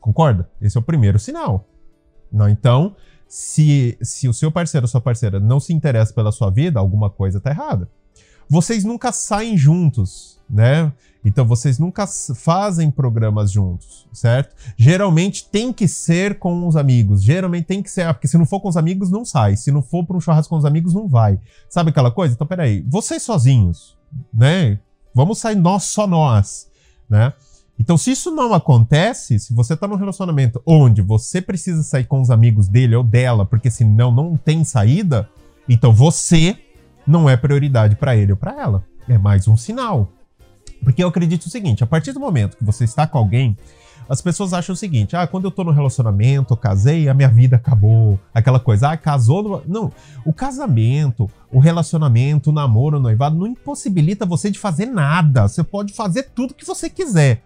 Concorda? 0.00 0.48
Esse 0.60 0.76
é 0.76 0.80
o 0.80 0.82
primeiro 0.82 1.18
sinal. 1.18 1.66
Não, 2.30 2.48
então, 2.48 2.94
se, 3.26 3.98
se 4.00 4.28
o 4.28 4.32
seu 4.32 4.52
parceiro 4.52 4.84
ou 4.84 4.88
sua 4.88 5.00
parceira 5.00 5.40
não 5.40 5.58
se 5.58 5.72
interessa 5.72 6.12
pela 6.12 6.30
sua 6.30 6.50
vida, 6.50 6.78
alguma 6.78 7.10
coisa 7.10 7.38
está 7.38 7.50
errada. 7.50 7.88
Vocês 8.48 8.84
nunca 8.84 9.12
saem 9.12 9.56
juntos, 9.56 10.38
né? 10.48 10.92
Então 11.24 11.46
vocês 11.46 11.78
nunca 11.78 12.06
fazem 12.06 12.90
programas 12.90 13.50
juntos, 13.50 14.06
certo? 14.12 14.54
Geralmente 14.76 15.46
tem 15.50 15.72
que 15.72 15.86
ser 15.86 16.38
com 16.38 16.66
os 16.66 16.76
amigos. 16.76 17.22
Geralmente 17.22 17.66
tem 17.66 17.82
que 17.82 17.90
ser, 17.90 18.02
ah, 18.02 18.14
porque 18.14 18.28
se 18.28 18.38
não 18.38 18.46
for 18.46 18.60
com 18.60 18.68
os 18.68 18.76
amigos 18.76 19.10
não 19.10 19.24
sai, 19.24 19.56
se 19.56 19.70
não 19.70 19.82
for 19.82 20.04
para 20.06 20.16
um 20.16 20.20
churrasco 20.20 20.48
com 20.48 20.56
os 20.56 20.64
amigos 20.64 20.94
não 20.94 21.08
vai. 21.08 21.38
Sabe 21.68 21.90
aquela 21.90 22.10
coisa? 22.10 22.34
Então 22.34 22.46
peraí, 22.46 22.84
vocês 22.88 23.22
sozinhos, 23.22 23.96
né? 24.32 24.78
Vamos 25.14 25.38
sair 25.38 25.56
nós 25.56 25.84
só 25.84 26.06
nós, 26.06 26.68
né? 27.08 27.32
Então, 27.80 27.96
se 27.96 28.10
isso 28.10 28.32
não 28.32 28.52
acontece, 28.52 29.38
se 29.38 29.54
você 29.54 29.76
tá 29.76 29.86
num 29.86 29.94
relacionamento 29.94 30.60
onde 30.66 31.00
você 31.00 31.40
precisa 31.40 31.82
sair 31.84 32.04
com 32.04 32.20
os 32.20 32.28
amigos 32.28 32.66
dele 32.66 32.96
ou 32.96 33.04
dela, 33.04 33.46
porque 33.46 33.70
senão 33.70 34.10
não 34.10 34.36
tem 34.36 34.64
saída, 34.64 35.28
então 35.68 35.92
você 35.92 36.58
não 37.08 37.28
é 37.28 37.36
prioridade 37.36 37.96
para 37.96 38.14
ele 38.14 38.32
ou 38.32 38.38
para 38.38 38.60
ela. 38.60 38.84
É 39.08 39.16
mais 39.16 39.48
um 39.48 39.56
sinal. 39.56 40.12
Porque 40.84 41.02
eu 41.02 41.08
acredito 41.08 41.46
o 41.46 41.50
seguinte: 41.50 41.82
a 41.82 41.86
partir 41.86 42.12
do 42.12 42.20
momento 42.20 42.56
que 42.56 42.64
você 42.64 42.84
está 42.84 43.06
com 43.06 43.16
alguém, 43.16 43.56
as 44.08 44.20
pessoas 44.20 44.52
acham 44.52 44.74
o 44.74 44.76
seguinte: 44.76 45.16
ah, 45.16 45.26
quando 45.26 45.46
eu 45.46 45.50
tô 45.50 45.64
no 45.64 45.70
relacionamento, 45.70 46.54
casei, 46.54 47.08
a 47.08 47.14
minha 47.14 47.28
vida 47.28 47.56
acabou. 47.56 48.20
Aquela 48.34 48.60
coisa, 48.60 48.90
ah, 48.90 48.96
casou. 48.96 49.42
No... 49.42 49.62
Não. 49.66 49.92
O 50.24 50.32
casamento, 50.32 51.30
o 51.50 51.58
relacionamento, 51.58 52.50
o 52.50 52.52
namoro, 52.52 52.98
o 52.98 53.00
noivado 53.00 53.36
não 53.36 53.46
impossibilita 53.46 54.26
você 54.26 54.50
de 54.50 54.58
fazer 54.58 54.86
nada. 54.86 55.48
Você 55.48 55.64
pode 55.64 55.94
fazer 55.94 56.24
tudo 56.34 56.54
que 56.54 56.66
você 56.66 56.90
quiser. 56.90 57.42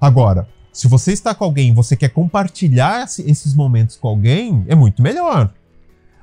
Agora, 0.00 0.48
se 0.72 0.88
você 0.88 1.12
está 1.12 1.34
com 1.34 1.44
alguém 1.44 1.68
e 1.68 1.74
você 1.74 1.94
quer 1.94 2.08
compartilhar 2.08 3.04
esses 3.04 3.54
momentos 3.54 3.96
com 3.96 4.08
alguém, 4.08 4.64
é 4.66 4.74
muito 4.74 5.02
melhor. 5.02 5.52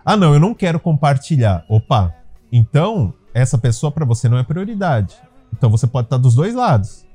Ah, 0.03 0.17
não, 0.17 0.33
eu 0.33 0.39
não 0.39 0.53
quero 0.53 0.79
compartilhar. 0.79 1.63
Opa, 1.69 2.13
então 2.51 3.13
essa 3.33 3.57
pessoa 3.57 3.91
para 3.91 4.05
você 4.05 4.27
não 4.27 4.37
é 4.37 4.43
prioridade. 4.43 5.15
Então 5.53 5.69
você 5.69 5.87
pode 5.87 6.07
estar 6.07 6.17
dos 6.17 6.35
dois 6.35 6.53
lados. 6.53 7.05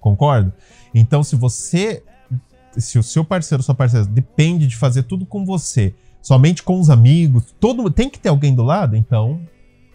Concorda? 0.00 0.54
Então, 0.94 1.24
se 1.24 1.34
você. 1.34 2.02
Se 2.76 2.98
o 2.98 3.02
seu 3.02 3.24
parceiro, 3.24 3.62
sua 3.62 3.74
parceira, 3.74 4.04
depende 4.06 4.66
de 4.66 4.76
fazer 4.76 5.04
tudo 5.04 5.24
com 5.24 5.46
você, 5.46 5.94
somente 6.20 6.62
com 6.62 6.78
os 6.78 6.90
amigos, 6.90 7.54
todo 7.58 7.90
tem 7.90 8.10
que 8.10 8.18
ter 8.18 8.28
alguém 8.28 8.54
do 8.54 8.62
lado, 8.62 8.94
então 8.94 9.40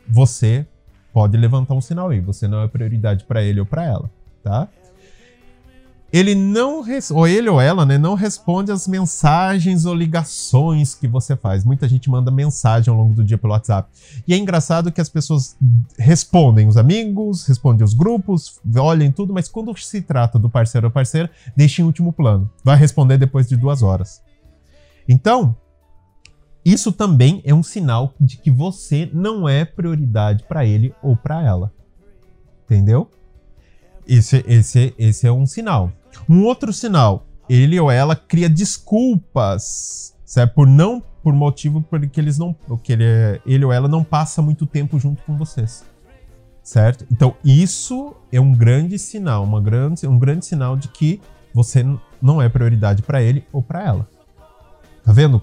você 0.10 0.66
pode 1.14 1.38
levantar 1.38 1.76
um 1.76 1.82
sinal 1.82 2.10
aí. 2.10 2.20
Você 2.20 2.48
não 2.48 2.64
é 2.64 2.68
prioridade 2.68 3.24
para 3.26 3.44
ele 3.44 3.60
ou 3.60 3.68
para 3.68 3.86
ela, 3.86 4.10
tá? 4.44 4.68
Ele 6.12 6.36
não 6.36 6.84
ou 7.12 7.28
ele 7.28 7.50
ou 7.50 7.62
ela, 7.62 7.86
né, 7.86 7.98
não 7.98 8.16
responde 8.16 8.72
as 8.72 8.88
mensagens 8.88 9.86
ou 9.86 9.94
ligações 9.94 10.94
que 10.94 11.08
você 11.08 11.36
faz. 11.36 11.64
Muita 11.64 11.88
gente 11.88 12.10
manda 12.10 12.30
mensagem 12.30 12.92
ao 12.92 12.98
longo 12.98 13.14
do 13.14 13.24
dia 13.24 13.38
pelo 13.38 13.54
WhatsApp. 13.54 13.90
E 14.28 14.34
é 14.34 14.38
engraçado 14.38 14.92
que 14.92 15.00
as 15.00 15.08
pessoas 15.08 15.56
respondem 15.98 16.68
os 16.68 16.76
amigos, 16.76 17.46
respondem 17.48 17.84
os 17.84 17.94
grupos, 17.94 18.60
olhem 18.76 19.12
tudo, 19.12 19.34
mas 19.34 19.48
quando 19.48 19.76
se 19.78 20.02
trata 20.02 20.38
do 20.38 20.50
parceiro 20.50 20.88
ou 20.88 20.92
parceira, 20.92 21.30
deixa 21.56 21.82
em 21.82 21.86
último 21.86 22.12
plano. 22.12 22.50
Vai 22.64 22.78
responder 22.78 23.18
depois 23.18 23.48
de 23.48 23.56
duas 23.56 23.82
horas. 23.82 24.22
Então, 25.08 25.56
isso 26.64 26.92
também 26.92 27.42
é 27.46 27.54
um 27.54 27.64
sinal 27.64 28.14
de 28.20 28.38
que 28.38 28.52
você 28.52 29.10
não 29.14 29.48
é 29.48 29.64
prioridade 29.64 30.44
para 30.44 30.66
ele 30.66 30.94
ou 31.02 31.16
para 31.16 31.42
ela. 31.42 31.72
Entendeu? 32.66 33.10
Esse, 34.08 34.44
esse, 34.48 34.94
esse 34.98 35.28
é 35.28 35.32
um 35.32 35.46
sinal. 35.46 35.92
Um 36.28 36.44
outro 36.44 36.74
sinal, 36.74 37.26
ele 37.50 37.80
ou 37.80 37.92
ela 37.92 38.16
cria 38.16 38.50
desculpas, 38.50 40.16
certo? 40.26 40.54
Por 40.54 40.68
não, 40.68 41.02
por 41.24 41.34
motivo 41.34 41.82
porque 41.82 42.20
eles 42.20 42.38
não, 42.38 42.56
que 42.84 42.94
ele, 42.94 43.04
ele 43.46 43.66
ou 43.66 43.72
ela 43.72 43.88
não 43.88 44.04
passa 44.04 44.42
muito 44.42 44.66
tempo 44.66 45.00
junto 45.00 45.22
com 45.24 45.38
vocês, 45.38 45.84
certo? 46.64 47.06
Então 47.12 47.36
isso 47.44 48.16
é 48.32 48.40
um 48.40 48.54
grande 48.54 48.98
sinal, 48.98 49.44
uma 49.44 49.62
grande, 49.62 50.08
um 50.08 50.18
grande 50.18 50.46
sinal 50.46 50.76
de 50.76 50.88
que 50.88 51.22
você 51.54 51.86
não 52.22 52.42
é 52.42 52.50
prioridade 52.50 53.02
para 53.02 53.22
ele 53.22 53.44
ou 53.52 53.62
para 53.62 53.84
ela. 53.84 54.08
Tá 55.04 55.12
vendo? 55.12 55.42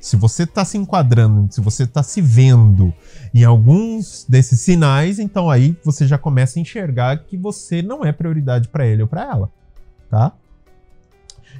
Se 0.00 0.16
você 0.16 0.44
está 0.44 0.64
se 0.64 0.78
enquadrando, 0.78 1.52
se 1.52 1.60
você 1.60 1.84
está 1.84 2.02
se 2.02 2.20
vendo 2.20 2.92
em 3.34 3.44
alguns 3.44 4.24
desses 4.28 4.60
sinais, 4.60 5.18
então 5.18 5.50
aí 5.50 5.76
você 5.84 6.06
já 6.06 6.16
começa 6.16 6.58
a 6.58 6.62
enxergar 6.62 7.18
que 7.24 7.36
você 7.36 7.82
não 7.82 8.04
é 8.04 8.10
prioridade 8.10 8.68
para 8.68 8.86
ele 8.86 9.02
ou 9.02 9.08
para 9.08 9.24
ela 9.24 9.50
tá? 10.10 10.32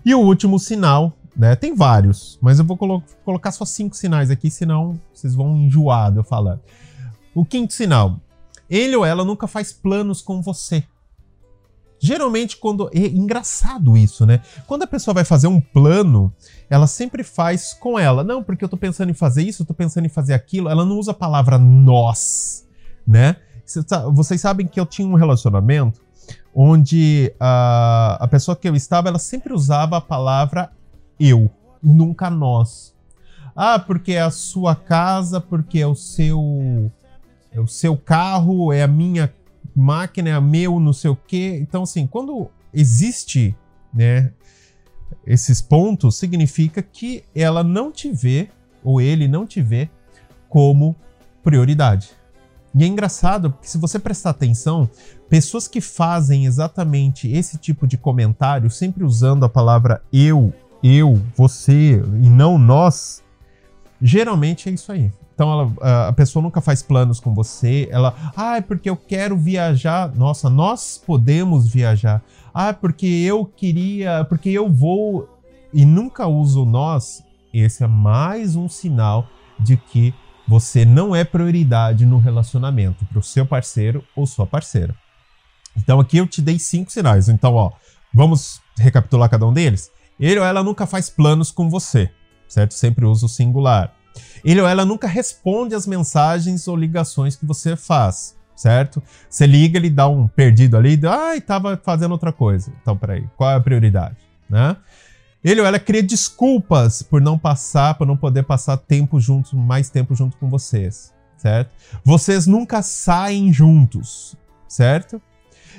E 0.04 0.14
o 0.14 0.18
último 0.18 0.58
sinal, 0.58 1.16
né? 1.36 1.54
Tem 1.54 1.74
vários, 1.74 2.38
mas 2.42 2.58
eu 2.58 2.64
vou 2.64 2.76
colo 2.76 3.02
colocar 3.24 3.52
só 3.52 3.64
cinco 3.64 3.96
sinais 3.96 4.30
aqui, 4.30 4.50
senão 4.50 5.00
vocês 5.14 5.34
vão 5.34 5.56
enjoar 5.56 6.10
de 6.10 6.18
eu 6.18 6.24
falar. 6.24 6.58
O 7.34 7.44
quinto 7.44 7.72
sinal, 7.72 8.18
ele 8.68 8.96
ou 8.96 9.06
ela 9.06 9.24
nunca 9.24 9.46
faz 9.46 9.72
planos 9.72 10.20
com 10.20 10.42
você. 10.42 10.84
Geralmente, 12.02 12.56
quando. 12.56 12.88
É 12.94 13.06
engraçado 13.06 13.96
isso, 13.96 14.24
né? 14.24 14.40
Quando 14.66 14.84
a 14.84 14.86
pessoa 14.86 15.14
vai 15.14 15.24
fazer 15.24 15.48
um 15.48 15.60
plano, 15.60 16.32
ela 16.70 16.86
sempre 16.86 17.22
faz 17.22 17.74
com 17.74 17.98
ela. 17.98 18.24
Não, 18.24 18.42
porque 18.42 18.64
eu 18.64 18.68
tô 18.68 18.76
pensando 18.78 19.10
em 19.10 19.14
fazer 19.14 19.42
isso, 19.42 19.62
eu 19.62 19.66
tô 19.66 19.74
pensando 19.74 20.06
em 20.06 20.08
fazer 20.08 20.32
aquilo. 20.32 20.70
Ela 20.70 20.84
não 20.84 20.98
usa 20.98 21.10
a 21.10 21.14
palavra 21.14 21.58
nós, 21.58 22.66
né? 23.06 23.36
Vocês 24.12 24.40
sabem 24.40 24.66
que 24.66 24.80
eu 24.80 24.86
tinha 24.86 25.06
um 25.06 25.14
relacionamento 25.14 26.00
onde 26.54 27.32
a, 27.38 28.16
a 28.18 28.26
pessoa 28.26 28.56
que 28.56 28.68
eu 28.68 28.74
estava, 28.74 29.08
ela 29.08 29.18
sempre 29.18 29.52
usava 29.52 29.98
a 29.98 30.00
palavra 30.00 30.70
eu, 31.18 31.50
nunca 31.82 32.30
nós. 32.30 32.94
Ah, 33.54 33.78
porque 33.78 34.12
é 34.12 34.22
a 34.22 34.30
sua 34.30 34.74
casa, 34.74 35.40
porque 35.40 35.78
é 35.78 35.86
o 35.86 35.94
seu 35.94 36.90
é 37.52 37.60
o 37.60 37.66
seu 37.66 37.96
carro, 37.96 38.72
é 38.72 38.82
a 38.82 38.88
minha 38.88 39.32
máquina, 39.80 40.30
é 40.30 40.40
meu, 40.40 40.78
não 40.78 40.92
sei 40.92 41.10
o 41.10 41.16
quê. 41.16 41.58
Então, 41.60 41.82
assim, 41.82 42.06
quando 42.06 42.50
existe, 42.72 43.56
né, 43.92 44.32
esses 45.26 45.60
pontos, 45.60 46.16
significa 46.16 46.82
que 46.82 47.24
ela 47.34 47.64
não 47.64 47.90
te 47.90 48.12
vê, 48.12 48.48
ou 48.84 49.00
ele 49.00 49.26
não 49.26 49.46
te 49.46 49.60
vê, 49.60 49.90
como 50.48 50.94
prioridade. 51.42 52.10
E 52.74 52.84
é 52.84 52.86
engraçado, 52.86 53.50
porque 53.50 53.66
se 53.66 53.78
você 53.78 53.98
prestar 53.98 54.30
atenção, 54.30 54.88
pessoas 55.28 55.66
que 55.66 55.80
fazem 55.80 56.46
exatamente 56.46 57.30
esse 57.30 57.58
tipo 57.58 57.86
de 57.86 57.96
comentário, 57.96 58.70
sempre 58.70 59.02
usando 59.02 59.44
a 59.44 59.48
palavra 59.48 60.02
eu, 60.12 60.52
eu, 60.82 61.20
você 61.34 62.00
e 62.22 62.30
não 62.30 62.58
nós, 62.58 63.22
geralmente 64.00 64.68
é 64.68 64.72
isso 64.72 64.92
aí. 64.92 65.10
Então 65.40 65.50
ela, 65.50 66.08
a 66.08 66.12
pessoa 66.12 66.42
nunca 66.42 66.60
faz 66.60 66.82
planos 66.82 67.18
com 67.18 67.32
você, 67.32 67.88
ela, 67.90 68.14
ah, 68.36 68.58
é 68.58 68.60
porque 68.60 68.90
eu 68.90 68.96
quero 68.96 69.38
viajar. 69.38 70.14
Nossa, 70.14 70.50
nós 70.50 71.02
podemos 71.02 71.66
viajar. 71.66 72.22
Ah, 72.52 72.74
porque 72.74 73.06
eu 73.06 73.46
queria, 73.46 74.22
porque 74.28 74.50
eu 74.50 74.70
vou 74.70 75.26
e 75.72 75.86
nunca 75.86 76.26
uso 76.26 76.66
nós. 76.66 77.24
Esse 77.54 77.82
é 77.82 77.86
mais 77.86 78.54
um 78.54 78.68
sinal 78.68 79.26
de 79.58 79.78
que 79.78 80.12
você 80.46 80.84
não 80.84 81.16
é 81.16 81.24
prioridade 81.24 82.04
no 82.04 82.18
relacionamento 82.18 83.06
para 83.06 83.18
o 83.18 83.22
seu 83.22 83.46
parceiro 83.46 84.04
ou 84.14 84.26
sua 84.26 84.46
parceira. 84.46 84.94
Então 85.74 86.00
aqui 86.00 86.18
eu 86.18 86.26
te 86.26 86.42
dei 86.42 86.58
cinco 86.58 86.92
sinais. 86.92 87.30
Então, 87.30 87.54
ó, 87.54 87.70
vamos 88.12 88.60
recapitular 88.76 89.30
cada 89.30 89.46
um 89.46 89.54
deles? 89.54 89.90
Ele 90.18 90.38
ou 90.38 90.44
ela 90.44 90.62
nunca 90.62 90.86
faz 90.86 91.08
planos 91.08 91.50
com 91.50 91.70
você, 91.70 92.10
certo? 92.46 92.74
Sempre 92.74 93.06
usa 93.06 93.24
o 93.24 93.28
singular. 93.28 93.94
Ele 94.44 94.60
ou 94.60 94.66
ela 94.66 94.84
nunca 94.84 95.06
responde 95.06 95.74
às 95.74 95.86
mensagens 95.86 96.66
ou 96.66 96.76
ligações 96.76 97.36
que 97.36 97.44
você 97.44 97.76
faz, 97.76 98.36
certo? 98.56 99.02
Você 99.28 99.46
liga, 99.46 99.78
ele 99.78 99.90
dá 99.90 100.08
um 100.08 100.26
perdido 100.26 100.76
ali, 100.76 101.00
ai, 101.06 101.40
tava 101.40 101.76
fazendo 101.82 102.12
outra 102.12 102.32
coisa. 102.32 102.72
Então, 102.80 102.96
peraí, 102.96 103.26
qual 103.36 103.50
é 103.50 103.54
a 103.54 103.60
prioridade, 103.60 104.16
né? 104.48 104.76
Ele 105.42 105.60
ou 105.60 105.66
ela 105.66 105.78
cria 105.78 106.02
desculpas 106.02 107.02
por 107.02 107.20
não 107.20 107.38
passar, 107.38 107.94
por 107.94 108.06
não 108.06 108.16
poder 108.16 108.42
passar 108.42 108.76
tempo 108.76 109.18
junto, 109.18 109.56
mais 109.56 109.88
tempo 109.88 110.14
junto 110.14 110.36
com 110.36 110.50
vocês. 110.50 111.14
certo? 111.40 111.70
Vocês 112.04 112.46
nunca 112.46 112.82
saem 112.82 113.52
juntos, 113.52 114.36
certo? 114.68 115.20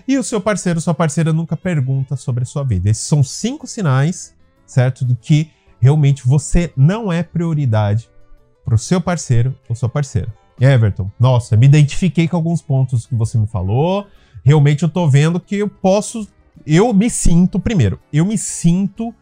E 0.08 0.18
o 0.18 0.24
seu 0.24 0.42
parceiro, 0.42 0.82
sua 0.82 0.94
parceira 0.94 1.32
nunca 1.32 1.56
pergunta 1.56 2.16
sobre 2.16 2.44
a 2.44 2.46
sua 2.46 2.64
vida. 2.64 2.90
Esses 2.90 3.04
são 3.04 3.22
cinco 3.22 3.68
sinais, 3.68 4.34
certo? 4.66 5.06
Do 5.06 5.16
que 5.16 5.52
realmente 5.80 6.28
você 6.28 6.74
não 6.76 7.14
é 7.14 7.22
prioridade 7.22 8.10
para 8.72 8.76
o 8.76 8.78
seu 8.78 9.02
parceiro 9.02 9.54
ou 9.68 9.76
sua 9.76 9.90
parceira. 9.90 10.34
Everton, 10.58 11.12
nossa, 11.20 11.58
me 11.58 11.66
identifiquei 11.66 12.26
com 12.26 12.38
alguns 12.38 12.62
pontos 12.62 13.06
que 13.06 13.14
você 13.14 13.38
me 13.38 13.46
falou. 13.46 14.08
Realmente 14.46 14.84
eu 14.84 14.90
tô 14.90 15.10
vendo 15.10 15.42
que 15.42 15.58
eu 15.58 15.68
posso. 15.68 16.26
Eu 16.66 16.94
me 16.94 17.10
sinto, 17.10 17.60
primeiro, 17.60 18.00
eu 18.14 18.26
me 18.26 18.38
sinto 18.38 19.14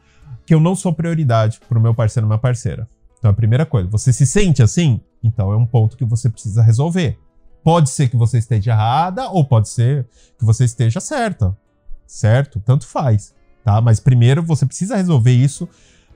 que 0.45 0.53
eu 0.53 0.59
não 0.59 0.75
sou 0.75 0.93
prioridade 0.93 1.59
para 1.67 1.79
o 1.79 1.81
meu 1.81 1.95
parceiro 1.95 2.25
ou 2.25 2.29
minha 2.29 2.37
parceira. 2.37 2.87
Então, 3.17 3.31
a 3.31 3.33
primeira 3.33 3.65
coisa, 3.65 3.89
você 3.89 4.13
se 4.13 4.25
sente 4.25 4.61
assim? 4.61 5.01
Então 5.23 5.51
é 5.51 5.57
um 5.57 5.65
ponto 5.65 5.97
que 5.97 6.05
você 6.05 6.29
precisa 6.29 6.61
resolver. 6.61 7.17
Pode 7.63 7.89
ser 7.89 8.07
que 8.07 8.15
você 8.15 8.37
esteja 8.37 8.71
errada 8.71 9.29
ou 9.29 9.43
pode 9.43 9.67
ser 9.69 10.05
que 10.37 10.45
você 10.45 10.63
esteja 10.63 10.99
certa. 10.99 11.57
Certo? 12.05 12.59
Tanto 12.59 12.85
faz, 12.85 13.33
tá? 13.63 13.81
Mas 13.81 13.99
primeiro 13.99 14.43
você 14.43 14.65
precisa 14.65 14.95
resolver 14.95 15.33
isso 15.33 15.67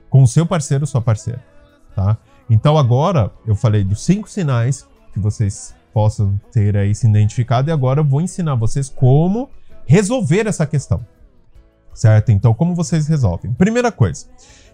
com 0.08 0.22
o 0.22 0.28
seu 0.28 0.46
parceiro 0.46 0.84
ou 0.84 0.86
sua 0.86 1.00
parceira, 1.00 1.44
tá? 1.94 2.16
Então 2.48 2.76
agora 2.76 3.32
eu 3.46 3.54
falei 3.54 3.84
dos 3.84 4.02
cinco 4.02 4.28
sinais 4.28 4.86
que 5.12 5.18
vocês 5.18 5.74
possam 5.92 6.38
ter 6.52 6.76
aí 6.76 6.94
se 6.94 7.06
identificado 7.06 7.70
e 7.70 7.72
agora 7.72 8.00
eu 8.00 8.04
vou 8.04 8.20
ensinar 8.20 8.54
vocês 8.56 8.88
como 8.88 9.48
resolver 9.86 10.46
essa 10.46 10.66
questão. 10.66 11.04
Certo? 11.92 12.32
Então 12.32 12.52
como 12.52 12.74
vocês 12.74 13.06
resolvem? 13.06 13.52
Primeira 13.52 13.92
coisa, 13.92 14.26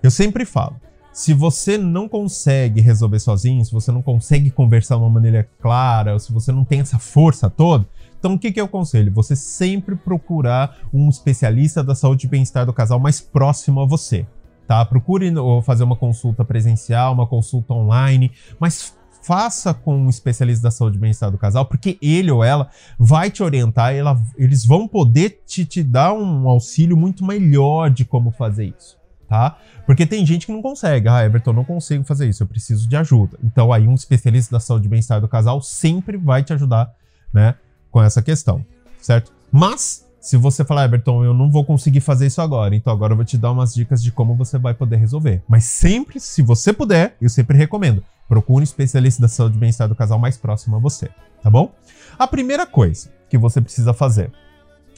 eu 0.02 0.10
sempre 0.10 0.44
falo, 0.44 0.76
se 1.12 1.34
você 1.34 1.76
não 1.76 2.08
consegue 2.08 2.80
resolver 2.80 3.18
sozinho, 3.18 3.64
se 3.64 3.72
você 3.72 3.90
não 3.90 4.00
consegue 4.00 4.50
conversar 4.50 4.96
de 4.96 5.02
uma 5.02 5.10
maneira 5.10 5.48
clara, 5.60 6.12
ou 6.12 6.18
se 6.18 6.32
você 6.32 6.52
não 6.52 6.64
tem 6.64 6.80
essa 6.80 6.98
força 6.98 7.50
toda, 7.50 7.86
então 8.18 8.34
o 8.34 8.38
que, 8.38 8.52
que 8.52 8.60
eu 8.60 8.66
aconselho? 8.66 9.12
Você 9.14 9.34
sempre 9.34 9.96
procurar 9.96 10.78
um 10.92 11.08
especialista 11.08 11.82
da 11.82 11.94
saúde 11.94 12.26
e 12.26 12.30
bem-estar 12.30 12.64
do 12.64 12.72
casal 12.72 13.00
mais 13.00 13.20
próximo 13.20 13.80
a 13.80 13.86
você. 13.86 14.26
Tá? 14.70 14.84
Procure 14.84 15.34
fazer 15.64 15.82
uma 15.82 15.96
consulta 15.96 16.44
presencial, 16.44 17.12
uma 17.12 17.26
consulta 17.26 17.74
online, 17.74 18.30
mas 18.60 18.94
faça 19.20 19.74
com 19.74 19.96
um 19.96 20.08
especialista 20.08 20.62
da 20.62 20.70
saúde 20.70 20.96
e 20.96 21.00
bem-estar 21.00 21.28
do 21.28 21.36
casal, 21.36 21.66
porque 21.66 21.98
ele 22.00 22.30
ou 22.30 22.44
ela 22.44 22.70
vai 22.96 23.32
te 23.32 23.42
orientar, 23.42 23.92
ela, 23.92 24.16
eles 24.38 24.64
vão 24.64 24.86
poder 24.86 25.42
te, 25.44 25.64
te 25.64 25.82
dar 25.82 26.12
um 26.12 26.48
auxílio 26.48 26.96
muito 26.96 27.24
melhor 27.24 27.90
de 27.90 28.04
como 28.04 28.30
fazer 28.30 28.72
isso 28.78 28.96
tá? 29.28 29.58
Porque 29.86 30.04
tem 30.04 30.26
gente 30.26 30.44
que 30.44 30.52
não 30.52 30.60
consegue. 30.60 31.08
Ah, 31.08 31.24
Everton, 31.24 31.52
não 31.52 31.64
consigo 31.64 32.02
fazer 32.02 32.28
isso, 32.28 32.42
eu 32.42 32.48
preciso 32.48 32.88
de 32.88 32.96
ajuda. 32.96 33.38
Então 33.44 33.72
aí 33.72 33.86
um 33.86 33.94
especialista 33.94 34.52
da 34.52 34.60
saúde 34.60 34.86
e 34.86 34.88
bem-estar 34.88 35.20
do 35.20 35.28
casal 35.28 35.60
sempre 35.60 36.16
vai 36.16 36.42
te 36.44 36.52
ajudar, 36.52 36.92
né, 37.32 37.54
com 37.90 38.02
essa 38.02 38.22
questão, 38.22 38.64
certo? 39.00 39.32
Mas 39.50 40.04
se 40.20 40.36
você 40.36 40.64
falar, 40.64 40.84
Everton, 40.84 41.24
eu 41.24 41.32
não 41.32 41.50
vou 41.50 41.64
conseguir 41.64 42.00
fazer 42.00 42.26
isso 42.26 42.40
agora, 42.42 42.76
então 42.76 42.92
agora 42.92 43.12
eu 43.12 43.16
vou 43.16 43.24
te 43.24 43.38
dar 43.38 43.52
umas 43.52 43.74
dicas 43.74 44.02
de 44.02 44.12
como 44.12 44.34
você 44.34 44.58
vai 44.58 44.74
poder 44.74 44.96
resolver. 44.96 45.42
Mas 45.48 45.64
sempre, 45.64 46.20
se 46.20 46.42
você 46.42 46.72
puder, 46.72 47.16
eu 47.20 47.28
sempre 47.28 47.56
recomendo, 47.56 48.04
procure 48.28 48.60
um 48.60 48.64
especialista 48.64 49.22
da 49.22 49.28
saúde 49.28 49.56
e 49.56 49.60
bem-estar 49.60 49.88
do 49.88 49.94
casal 49.94 50.18
mais 50.18 50.36
próximo 50.36 50.76
a 50.76 50.78
você, 50.78 51.08
tá 51.42 51.48
bom? 51.48 51.72
A 52.18 52.26
primeira 52.26 52.66
coisa 52.66 53.10
que 53.28 53.38
você 53.38 53.60
precisa 53.60 53.94
fazer 53.94 54.30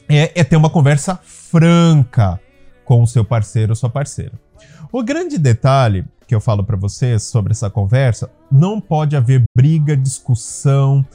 é, 0.09 0.41
é 0.41 0.43
ter 0.43 0.57
uma 0.57 0.69
conversa 0.69 1.19
franca 1.23 2.39
com 2.83 3.01
o 3.01 3.07
seu 3.07 3.23
parceiro 3.23 3.71
ou 3.71 3.75
sua 3.75 3.89
parceira. 3.89 4.33
O 4.91 5.01
grande 5.01 5.37
detalhe 5.37 6.05
que 6.27 6.35
eu 6.35 6.41
falo 6.41 6.63
para 6.63 6.75
vocês 6.75 7.23
sobre 7.23 7.51
essa 7.51 7.69
conversa, 7.69 8.29
não 8.51 8.81
pode 8.81 9.15
haver 9.15 9.43
briga, 9.55 9.95
discussão, 9.95 11.05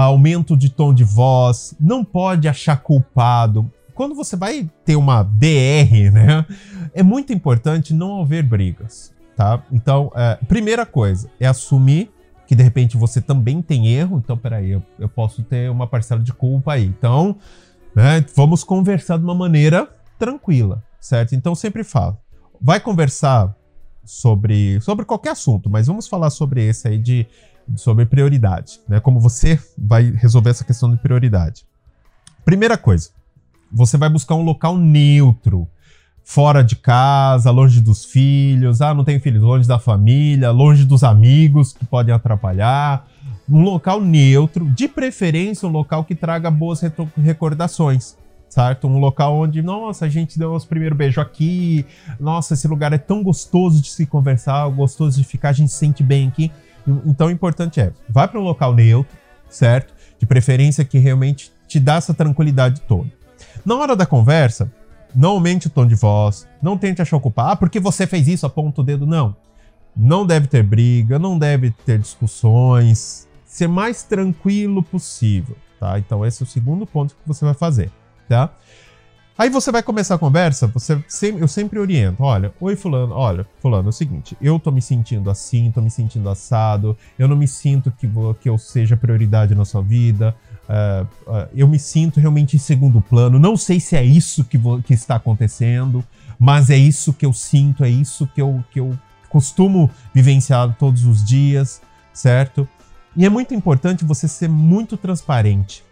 aumento 0.00 0.56
de 0.56 0.70
tom 0.70 0.94
de 0.94 1.04
voz, 1.04 1.74
não 1.80 2.04
pode 2.04 2.48
achar 2.48 2.76
culpado. 2.76 3.70
Quando 3.94 4.14
você 4.14 4.36
vai 4.36 4.68
ter 4.84 4.96
uma 4.96 5.22
DR, 5.22 6.10
né, 6.12 6.46
é 6.94 7.02
muito 7.02 7.32
importante 7.32 7.92
não 7.92 8.22
haver 8.22 8.42
brigas, 8.42 9.12
tá? 9.36 9.62
Então, 9.70 10.10
é, 10.14 10.38
primeira 10.48 10.86
coisa 10.86 11.28
é 11.38 11.46
assumir 11.46 12.10
que 12.46 12.54
de 12.54 12.62
repente 12.62 12.96
você 12.96 13.20
também 13.20 13.62
tem 13.62 13.88
erro. 13.88 14.18
Então, 14.18 14.36
peraí, 14.36 14.70
eu, 14.70 14.82
eu 14.98 15.08
posso 15.08 15.42
ter 15.42 15.70
uma 15.70 15.86
parcela 15.86 16.20
de 16.20 16.32
culpa 16.32 16.72
aí. 16.74 16.84
Então, 16.84 17.36
né, 17.94 18.24
vamos 18.34 18.64
conversar 18.64 19.18
de 19.18 19.24
uma 19.24 19.34
maneira 19.34 19.88
tranquila 20.18 20.82
certo? 21.02 21.34
Então 21.34 21.54
sempre 21.54 21.84
falo. 21.84 22.16
Vai 22.60 22.80
conversar 22.80 23.54
sobre, 24.04 24.80
sobre 24.80 25.04
qualquer 25.04 25.30
assunto, 25.30 25.68
mas 25.68 25.88
vamos 25.88 26.06
falar 26.06 26.30
sobre 26.30 26.64
esse 26.64 26.88
aí 26.88 26.96
de 26.96 27.26
sobre 27.76 28.06
prioridade, 28.06 28.80
né? 28.88 29.00
Como 29.00 29.20
você 29.20 29.58
vai 29.76 30.10
resolver 30.10 30.50
essa 30.50 30.64
questão 30.64 30.90
de 30.90 30.96
prioridade. 30.96 31.64
Primeira 32.44 32.76
coisa, 32.76 33.10
você 33.70 33.96
vai 33.96 34.08
buscar 34.08 34.34
um 34.34 34.42
local 34.42 34.76
neutro, 34.76 35.66
fora 36.24 36.62
de 36.62 36.76
casa, 36.76 37.50
longe 37.50 37.80
dos 37.80 38.04
filhos, 38.04 38.80
ah, 38.80 38.94
não 38.94 39.04
tenho 39.04 39.20
filhos, 39.20 39.42
longe 39.42 39.66
da 39.66 39.78
família, 39.78 40.50
longe 40.50 40.84
dos 40.84 41.02
amigos 41.02 41.72
que 41.72 41.84
podem 41.84 42.14
atrapalhar, 42.14 43.06
um 43.48 43.62
local 43.62 44.00
neutro, 44.00 44.68
de 44.70 44.88
preferência 44.88 45.68
um 45.68 45.72
local 45.72 46.04
que 46.04 46.14
traga 46.14 46.50
boas 46.50 46.80
recordações 47.16 48.16
certo? 48.52 48.86
Um 48.86 48.98
local 48.98 49.34
onde, 49.34 49.62
nossa, 49.62 50.04
a 50.04 50.08
gente 50.10 50.38
deu 50.38 50.52
os 50.52 50.66
primeiros 50.66 50.96
beijos 50.96 51.16
aqui, 51.16 51.86
nossa, 52.20 52.52
esse 52.52 52.68
lugar 52.68 52.92
é 52.92 52.98
tão 52.98 53.22
gostoso 53.22 53.80
de 53.80 53.88
se 53.88 54.04
conversar, 54.04 54.68
gostoso 54.68 55.16
de 55.16 55.24
ficar, 55.24 55.48
a 55.48 55.52
gente 55.52 55.72
se 55.72 55.78
sente 55.78 56.02
bem 56.02 56.28
aqui. 56.28 56.52
Então 57.06 57.28
o 57.28 57.30
importante 57.30 57.80
é, 57.80 57.92
vai 58.08 58.26
para 58.28 58.40
um 58.40 58.42
local 58.42 58.74
neutro, 58.74 59.16
certo? 59.48 59.94
De 60.18 60.26
preferência 60.26 60.84
que 60.84 60.98
realmente 60.98 61.52
te 61.66 61.78
dá 61.78 61.96
essa 61.96 62.14
tranquilidade 62.14 62.80
toda. 62.82 63.10
Na 63.64 63.76
hora 63.76 63.96
da 63.96 64.06
conversa, 64.06 64.70
não 65.14 65.30
aumente 65.30 65.66
o 65.66 65.70
tom 65.70 65.86
de 65.86 65.94
voz, 65.94 66.46
não 66.60 66.78
tente 66.78 67.02
achar 67.02 67.16
ocupar, 67.16 67.52
ah, 67.52 67.56
porque 67.56 67.80
você 67.80 68.06
fez 68.06 68.28
isso, 68.28 68.46
aponta 68.46 68.80
o 68.80 68.84
dedo, 68.84 69.06
não. 69.06 69.36
Não 69.94 70.24
deve 70.24 70.46
ter 70.46 70.62
briga, 70.62 71.18
não 71.18 71.38
deve 71.38 71.70
ter 71.84 71.98
discussões, 71.98 73.28
ser 73.44 73.68
mais 73.68 74.02
tranquilo 74.02 74.82
possível, 74.82 75.56
tá? 75.78 75.98
Então 75.98 76.24
esse 76.24 76.42
é 76.42 76.44
o 76.44 76.48
segundo 76.48 76.86
ponto 76.86 77.14
que 77.14 77.28
você 77.28 77.44
vai 77.44 77.54
fazer 77.54 77.90
tá? 78.32 78.50
Aí 79.42 79.50
você 79.50 79.72
vai 79.72 79.82
começar 79.82 80.14
a 80.14 80.18
conversa, 80.18 80.68
você 80.68 81.02
eu 81.36 81.48
sempre 81.48 81.76
oriento, 81.76 82.22
olha, 82.22 82.54
oi 82.60 82.76
fulano, 82.76 83.12
olha, 83.12 83.44
fulano, 83.60 83.88
é 83.88 83.90
o 83.90 83.92
seguinte, 83.92 84.36
eu 84.40 84.56
tô 84.56 84.70
me 84.70 84.80
sentindo 84.80 85.28
assim, 85.28 85.68
tô 85.72 85.80
me 85.80 85.90
sentindo 85.90 86.30
assado, 86.30 86.96
eu 87.18 87.26
não 87.26 87.34
me 87.34 87.48
sinto 87.48 87.90
que, 87.90 88.06
vou, 88.06 88.34
que 88.34 88.48
eu 88.48 88.56
seja 88.56 88.96
prioridade 88.96 89.52
na 89.52 89.64
sua 89.64 89.82
vida, 89.82 90.32
uh, 90.68 91.04
uh, 91.28 91.48
eu 91.56 91.66
me 91.66 91.76
sinto 91.76 92.20
realmente 92.20 92.54
em 92.54 92.58
segundo 92.60 93.00
plano, 93.00 93.36
não 93.36 93.56
sei 93.56 93.80
se 93.80 93.96
é 93.96 94.04
isso 94.04 94.44
que, 94.44 94.56
vou, 94.56 94.80
que 94.80 94.94
está 94.94 95.16
acontecendo, 95.16 96.04
mas 96.38 96.70
é 96.70 96.76
isso 96.76 97.12
que 97.12 97.26
eu 97.26 97.32
sinto, 97.32 97.82
é 97.82 97.90
isso 97.90 98.28
que 98.28 98.40
eu, 98.40 98.62
que 98.70 98.78
eu 98.78 98.96
costumo 99.28 99.90
vivenciar 100.14 100.72
todos 100.78 101.04
os 101.04 101.24
dias, 101.24 101.82
certo? 102.12 102.68
E 103.16 103.26
é 103.26 103.28
muito 103.28 103.52
importante 103.52 104.04
você 104.04 104.28
ser 104.28 104.48
muito 104.48 104.96
transparente 104.96 105.82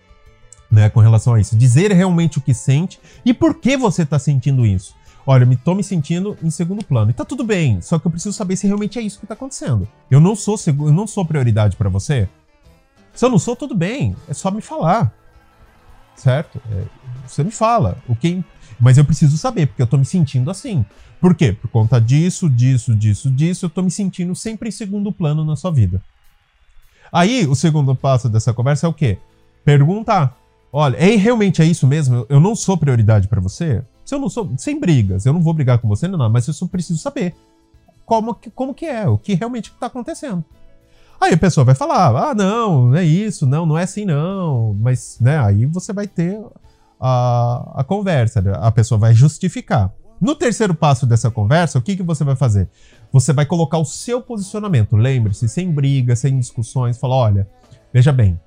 né, 0.70 0.88
com 0.88 1.00
relação 1.00 1.34
a 1.34 1.40
isso. 1.40 1.56
Dizer 1.56 1.92
realmente 1.92 2.38
o 2.38 2.40
que 2.40 2.54
sente 2.54 3.00
e 3.24 3.34
por 3.34 3.54
que 3.56 3.76
você 3.76 4.02
está 4.02 4.18
sentindo 4.18 4.64
isso. 4.64 4.94
Olha, 5.26 5.44
me 5.44 5.56
tô 5.56 5.74
me 5.74 5.84
sentindo 5.84 6.36
em 6.42 6.50
segundo 6.50 6.84
plano. 6.84 7.10
E 7.10 7.14
tá 7.14 7.24
tudo 7.24 7.44
bem, 7.44 7.80
só 7.80 7.98
que 7.98 8.06
eu 8.06 8.10
preciso 8.10 8.36
saber 8.36 8.56
se 8.56 8.66
realmente 8.66 8.98
é 8.98 9.02
isso 9.02 9.20
que 9.20 9.26
tá 9.26 9.34
acontecendo. 9.34 9.86
Eu 10.10 10.20
não 10.20 10.34
sou 10.34 10.56
eu 10.66 10.92
não 10.92 11.06
sou 11.06 11.24
prioridade 11.24 11.76
para 11.76 11.88
você. 11.88 12.28
Se 13.12 13.24
eu 13.24 13.30
não 13.30 13.38
sou, 13.38 13.56
tudo 13.56 13.74
bem, 13.74 14.16
é 14.28 14.34
só 14.34 14.50
me 14.50 14.60
falar. 14.60 15.12
Certo? 16.14 16.60
É, 16.70 16.84
você 17.26 17.42
me 17.42 17.50
fala. 17.50 17.98
O 18.08 18.14
que 18.14 18.42
mas 18.80 18.96
eu 18.96 19.04
preciso 19.04 19.36
saber, 19.36 19.66
porque 19.66 19.82
eu 19.82 19.86
tô 19.86 19.98
me 19.98 20.06
sentindo 20.06 20.50
assim. 20.50 20.84
Por 21.20 21.34
quê? 21.34 21.52
Por 21.52 21.68
conta 21.68 22.00
disso, 22.00 22.48
disso, 22.48 22.96
disso, 22.96 23.30
disso, 23.30 23.66
eu 23.66 23.70
tô 23.70 23.82
me 23.82 23.90
sentindo 23.90 24.34
sempre 24.34 24.70
em 24.70 24.72
segundo 24.72 25.12
plano 25.12 25.44
na 25.44 25.54
sua 25.54 25.70
vida. 25.70 26.02
Aí, 27.12 27.46
o 27.46 27.54
segundo 27.54 27.94
passo 27.94 28.28
dessa 28.28 28.54
conversa 28.54 28.86
é 28.86 28.88
o 28.88 28.94
quê? 28.94 29.18
Perguntar. 29.64 30.34
Olha, 30.72 30.96
é, 30.96 31.16
realmente 31.16 31.60
é 31.60 31.64
isso 31.64 31.86
mesmo? 31.86 32.24
Eu 32.28 32.38
não 32.38 32.54
sou 32.54 32.76
prioridade 32.76 33.26
para 33.26 33.40
você? 33.40 33.82
Se 34.04 34.14
eu 34.14 34.18
não 34.18 34.28
sou, 34.28 34.52
sem 34.56 34.78
brigas, 34.78 35.26
eu 35.26 35.32
não 35.32 35.42
vou 35.42 35.52
brigar 35.52 35.78
com 35.78 35.88
você, 35.88 36.06
não, 36.06 36.30
mas 36.30 36.46
eu 36.46 36.54
só 36.54 36.66
preciso 36.66 36.98
saber 36.98 37.34
como 38.06 38.36
como 38.54 38.74
que 38.74 38.86
é, 38.86 39.08
o 39.08 39.16
que 39.16 39.34
realmente 39.34 39.70
está 39.70 39.86
acontecendo. 39.86 40.44
Aí 41.20 41.34
a 41.34 41.38
pessoa 41.38 41.64
vai 41.64 41.74
falar, 41.74 42.30
ah, 42.30 42.34
não, 42.34 42.88
não 42.88 42.96
é 42.96 43.04
isso, 43.04 43.46
não, 43.46 43.66
não 43.66 43.76
é 43.76 43.82
assim 43.82 44.04
não, 44.04 44.74
mas, 44.80 45.18
né, 45.20 45.38
aí 45.38 45.66
você 45.66 45.92
vai 45.92 46.06
ter 46.06 46.40
a, 46.98 47.80
a 47.80 47.84
conversa, 47.84 48.40
né? 48.40 48.52
a 48.56 48.70
pessoa 48.70 48.98
vai 48.98 49.14
justificar. 49.14 49.92
No 50.20 50.34
terceiro 50.34 50.74
passo 50.74 51.06
dessa 51.06 51.30
conversa, 51.30 51.78
o 51.78 51.82
que, 51.82 51.96
que 51.96 52.02
você 52.02 52.24
vai 52.24 52.36
fazer? 52.36 52.68
Você 53.10 53.32
vai 53.32 53.46
colocar 53.46 53.78
o 53.78 53.84
seu 53.84 54.20
posicionamento, 54.20 54.96
lembre-se, 54.96 55.48
sem 55.48 55.70
brigas, 55.70 56.18
sem 56.18 56.38
discussões, 56.38 56.98
falar, 56.98 57.16
olha, 57.16 57.48
veja 57.92 58.12
bem, 58.12 58.38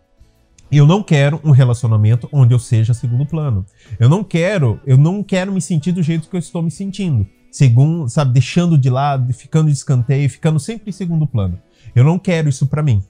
eu 0.77 0.87
não 0.87 1.03
quero 1.03 1.39
um 1.43 1.51
relacionamento 1.51 2.27
onde 2.31 2.53
eu 2.53 2.59
seja 2.59 2.93
segundo 2.93 3.25
plano. 3.25 3.65
Eu 3.99 4.09
não 4.09 4.23
quero, 4.23 4.79
eu 4.85 4.97
não 4.97 5.21
quero 5.23 5.51
me 5.51 5.61
sentir 5.61 5.91
do 5.91 6.01
jeito 6.01 6.29
que 6.29 6.35
eu 6.35 6.39
estou 6.39 6.61
me 6.61 6.71
sentindo. 6.71 7.27
Segundo, 7.51 8.09
sabe, 8.09 8.33
deixando 8.33 8.77
de 8.77 8.89
lado, 8.89 9.31
ficando 9.33 9.67
de 9.67 9.73
escanteio, 9.73 10.29
ficando 10.29 10.59
sempre 10.59 10.89
em 10.89 10.93
segundo 10.93 11.27
plano. 11.27 11.59
Eu 11.93 12.03
não 12.03 12.17
quero 12.17 12.49
isso 12.49 12.65
para 12.67 12.81
mim. 12.81 13.03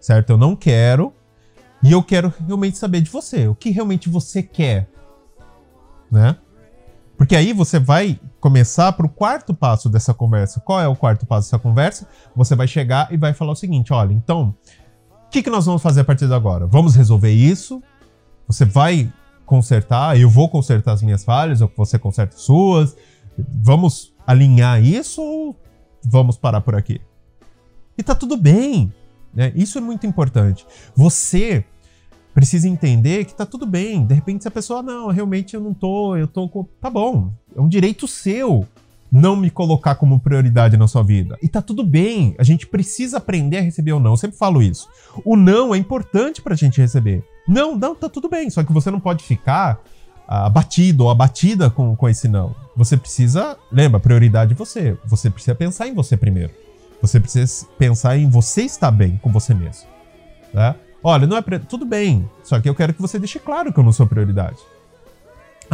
certo? 0.00 0.30
Eu 0.30 0.38
não 0.38 0.56
quero. 0.56 1.12
E 1.82 1.92
eu 1.92 2.02
quero 2.02 2.32
realmente 2.46 2.78
saber 2.78 3.00
de 3.00 3.10
você. 3.10 3.48
O 3.48 3.54
que 3.54 3.70
realmente 3.70 4.08
você 4.08 4.42
quer, 4.42 4.88
né? 6.10 6.36
Porque 7.16 7.36
aí 7.36 7.52
você 7.52 7.78
vai 7.78 8.18
começar 8.40 8.92
para 8.92 9.06
o 9.06 9.08
quarto 9.08 9.54
passo 9.54 9.88
dessa 9.88 10.12
conversa. 10.14 10.60
Qual 10.60 10.80
é 10.80 10.88
o 10.88 10.96
quarto 10.96 11.26
passo 11.26 11.48
dessa 11.48 11.58
conversa? 11.58 12.08
Você 12.34 12.56
vai 12.56 12.66
chegar 12.66 13.12
e 13.12 13.16
vai 13.16 13.32
falar 13.32 13.52
o 13.52 13.56
seguinte: 13.56 13.92
olha, 13.92 14.12
então, 14.12 14.54
que, 15.32 15.42
que 15.42 15.50
nós 15.50 15.64
vamos 15.64 15.80
fazer 15.80 16.02
a 16.02 16.04
partir 16.04 16.28
de 16.28 16.34
agora? 16.34 16.66
Vamos 16.66 16.94
resolver 16.94 17.32
isso? 17.32 17.82
Você 18.46 18.66
vai 18.66 19.10
consertar, 19.46 20.20
eu 20.20 20.28
vou 20.28 20.48
consertar 20.48 20.92
as 20.92 21.02
minhas 21.02 21.24
falhas, 21.24 21.62
ou 21.62 21.72
você 21.74 21.98
conserta 21.98 22.36
as 22.36 22.42
suas. 22.42 22.94
Vamos 23.62 24.14
alinhar 24.26 24.84
isso 24.84 25.22
ou 25.22 25.56
vamos 26.04 26.36
parar 26.36 26.60
por 26.60 26.74
aqui? 26.74 27.00
E 27.96 28.02
tá 28.02 28.14
tudo 28.14 28.36
bem. 28.36 28.92
Né? 29.32 29.50
Isso 29.56 29.78
é 29.78 29.80
muito 29.80 30.06
importante. 30.06 30.66
Você 30.94 31.64
precisa 32.34 32.68
entender 32.68 33.24
que 33.24 33.34
tá 33.34 33.46
tudo 33.46 33.64
bem. 33.64 34.04
De 34.04 34.14
repente, 34.14 34.42
se 34.42 34.48
a 34.48 34.50
pessoa, 34.50 34.82
não, 34.82 35.08
realmente 35.08 35.54
eu 35.54 35.62
não 35.62 35.72
tô, 35.72 36.14
eu 36.14 36.28
tô 36.28 36.46
com. 36.46 36.64
Tá 36.78 36.90
bom, 36.90 37.32
é 37.56 37.60
um 37.60 37.68
direito 37.68 38.06
seu 38.06 38.68
não 39.12 39.36
me 39.36 39.50
colocar 39.50 39.96
como 39.96 40.18
prioridade 40.18 40.78
na 40.78 40.88
sua 40.88 41.02
vida. 41.02 41.36
E 41.42 41.48
tá 41.48 41.60
tudo 41.60 41.84
bem, 41.84 42.34
a 42.38 42.42
gente 42.42 42.66
precisa 42.66 43.18
aprender 43.18 43.58
a 43.58 43.60
receber 43.60 43.92
o 43.92 44.00
não. 44.00 44.12
Eu 44.12 44.16
sempre 44.16 44.38
falo 44.38 44.62
isso. 44.62 44.88
O 45.22 45.36
não 45.36 45.74
é 45.74 45.78
importante 45.78 46.40
pra 46.40 46.54
gente 46.54 46.80
receber. 46.80 47.22
Não, 47.46 47.76
não, 47.76 47.94
tá 47.94 48.08
tudo 48.08 48.30
bem. 48.30 48.48
Só 48.48 48.64
que 48.64 48.72
você 48.72 48.90
não 48.90 48.98
pode 48.98 49.22
ficar 49.22 49.78
abatido 50.26 51.04
ou 51.04 51.10
abatida 51.10 51.68
com, 51.68 51.94
com 51.94 52.08
esse 52.08 52.26
não. 52.26 52.56
Você 52.74 52.96
precisa, 52.96 53.58
lembra, 53.70 54.00
prioridade 54.00 54.54
é 54.54 54.56
você. 54.56 54.96
Você 55.04 55.28
precisa 55.28 55.54
pensar 55.54 55.86
em 55.86 55.94
você 55.94 56.16
primeiro. 56.16 56.52
Você 57.02 57.20
precisa 57.20 57.66
pensar 57.76 58.16
em 58.16 58.30
você 58.30 58.62
estar 58.62 58.90
bem 58.90 59.18
com 59.20 59.30
você 59.30 59.52
mesmo. 59.52 59.88
Tá? 60.54 60.74
Olha, 61.04 61.26
não 61.26 61.36
é 61.36 61.42
tudo 61.42 61.84
bem, 61.84 62.30
só 62.44 62.60
que 62.60 62.68
eu 62.68 62.74
quero 62.74 62.94
que 62.94 63.02
você 63.02 63.18
deixe 63.18 63.38
claro 63.40 63.72
que 63.72 63.78
eu 63.78 63.82
não 63.82 63.92
sou 63.92 64.06
prioridade. 64.06 64.58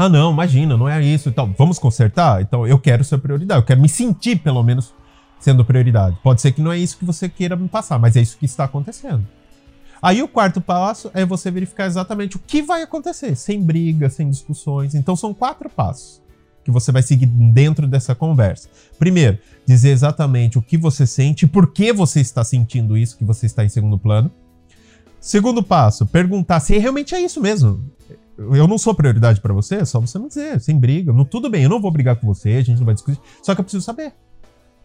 Ah, 0.00 0.08
não, 0.08 0.30
imagina, 0.30 0.76
não 0.76 0.88
é 0.88 1.02
isso. 1.02 1.28
Então, 1.28 1.52
vamos 1.58 1.76
consertar? 1.76 2.40
Então, 2.40 2.64
eu 2.64 2.78
quero 2.78 3.02
ser 3.02 3.18
prioridade. 3.18 3.60
Eu 3.60 3.66
quero 3.66 3.80
me 3.80 3.88
sentir, 3.88 4.36
pelo 4.36 4.62
menos, 4.62 4.94
sendo 5.40 5.64
prioridade. 5.64 6.16
Pode 6.22 6.40
ser 6.40 6.52
que 6.52 6.62
não 6.62 6.70
é 6.70 6.78
isso 6.78 6.96
que 6.96 7.04
você 7.04 7.28
queira 7.28 7.56
me 7.56 7.66
passar, 7.66 7.98
mas 7.98 8.14
é 8.14 8.20
isso 8.20 8.38
que 8.38 8.44
está 8.44 8.62
acontecendo. 8.62 9.26
Aí 10.00 10.22
o 10.22 10.28
quarto 10.28 10.60
passo 10.60 11.10
é 11.12 11.26
você 11.26 11.50
verificar 11.50 11.86
exatamente 11.86 12.36
o 12.36 12.38
que 12.38 12.62
vai 12.62 12.82
acontecer, 12.82 13.34
sem 13.34 13.60
brigas, 13.60 14.12
sem 14.12 14.30
discussões. 14.30 14.94
Então 14.94 15.16
são 15.16 15.34
quatro 15.34 15.68
passos 15.68 16.22
que 16.62 16.70
você 16.70 16.92
vai 16.92 17.02
seguir 17.02 17.26
dentro 17.26 17.88
dessa 17.88 18.14
conversa. 18.14 18.68
Primeiro, 19.00 19.38
dizer 19.66 19.90
exatamente 19.90 20.58
o 20.58 20.62
que 20.62 20.78
você 20.78 21.08
sente, 21.08 21.44
por 21.44 21.72
que 21.72 21.92
você 21.92 22.20
está 22.20 22.44
sentindo 22.44 22.96
isso, 22.96 23.18
que 23.18 23.24
você 23.24 23.46
está 23.46 23.64
em 23.64 23.68
segundo 23.68 23.98
plano. 23.98 24.30
Segundo 25.18 25.60
passo, 25.60 26.06
perguntar 26.06 26.60
se 26.60 26.78
realmente 26.78 27.16
é 27.16 27.20
isso 27.20 27.40
mesmo. 27.40 27.82
Eu 28.38 28.68
não 28.68 28.78
sou 28.78 28.94
prioridade 28.94 29.40
para 29.40 29.52
você, 29.52 29.76
é 29.76 29.84
só 29.84 30.00
você 30.00 30.18
me 30.18 30.28
dizer, 30.28 30.60
sem 30.60 30.78
briga. 30.78 31.12
Não, 31.12 31.24
tudo 31.24 31.50
bem, 31.50 31.64
eu 31.64 31.68
não 31.68 31.80
vou 31.80 31.90
brigar 31.90 32.16
com 32.16 32.26
você, 32.26 32.50
a 32.50 32.62
gente 32.62 32.78
não 32.78 32.86
vai 32.86 32.94
discutir, 32.94 33.20
só 33.42 33.54
que 33.54 33.60
eu 33.60 33.64
preciso 33.64 33.84
saber. 33.84 34.12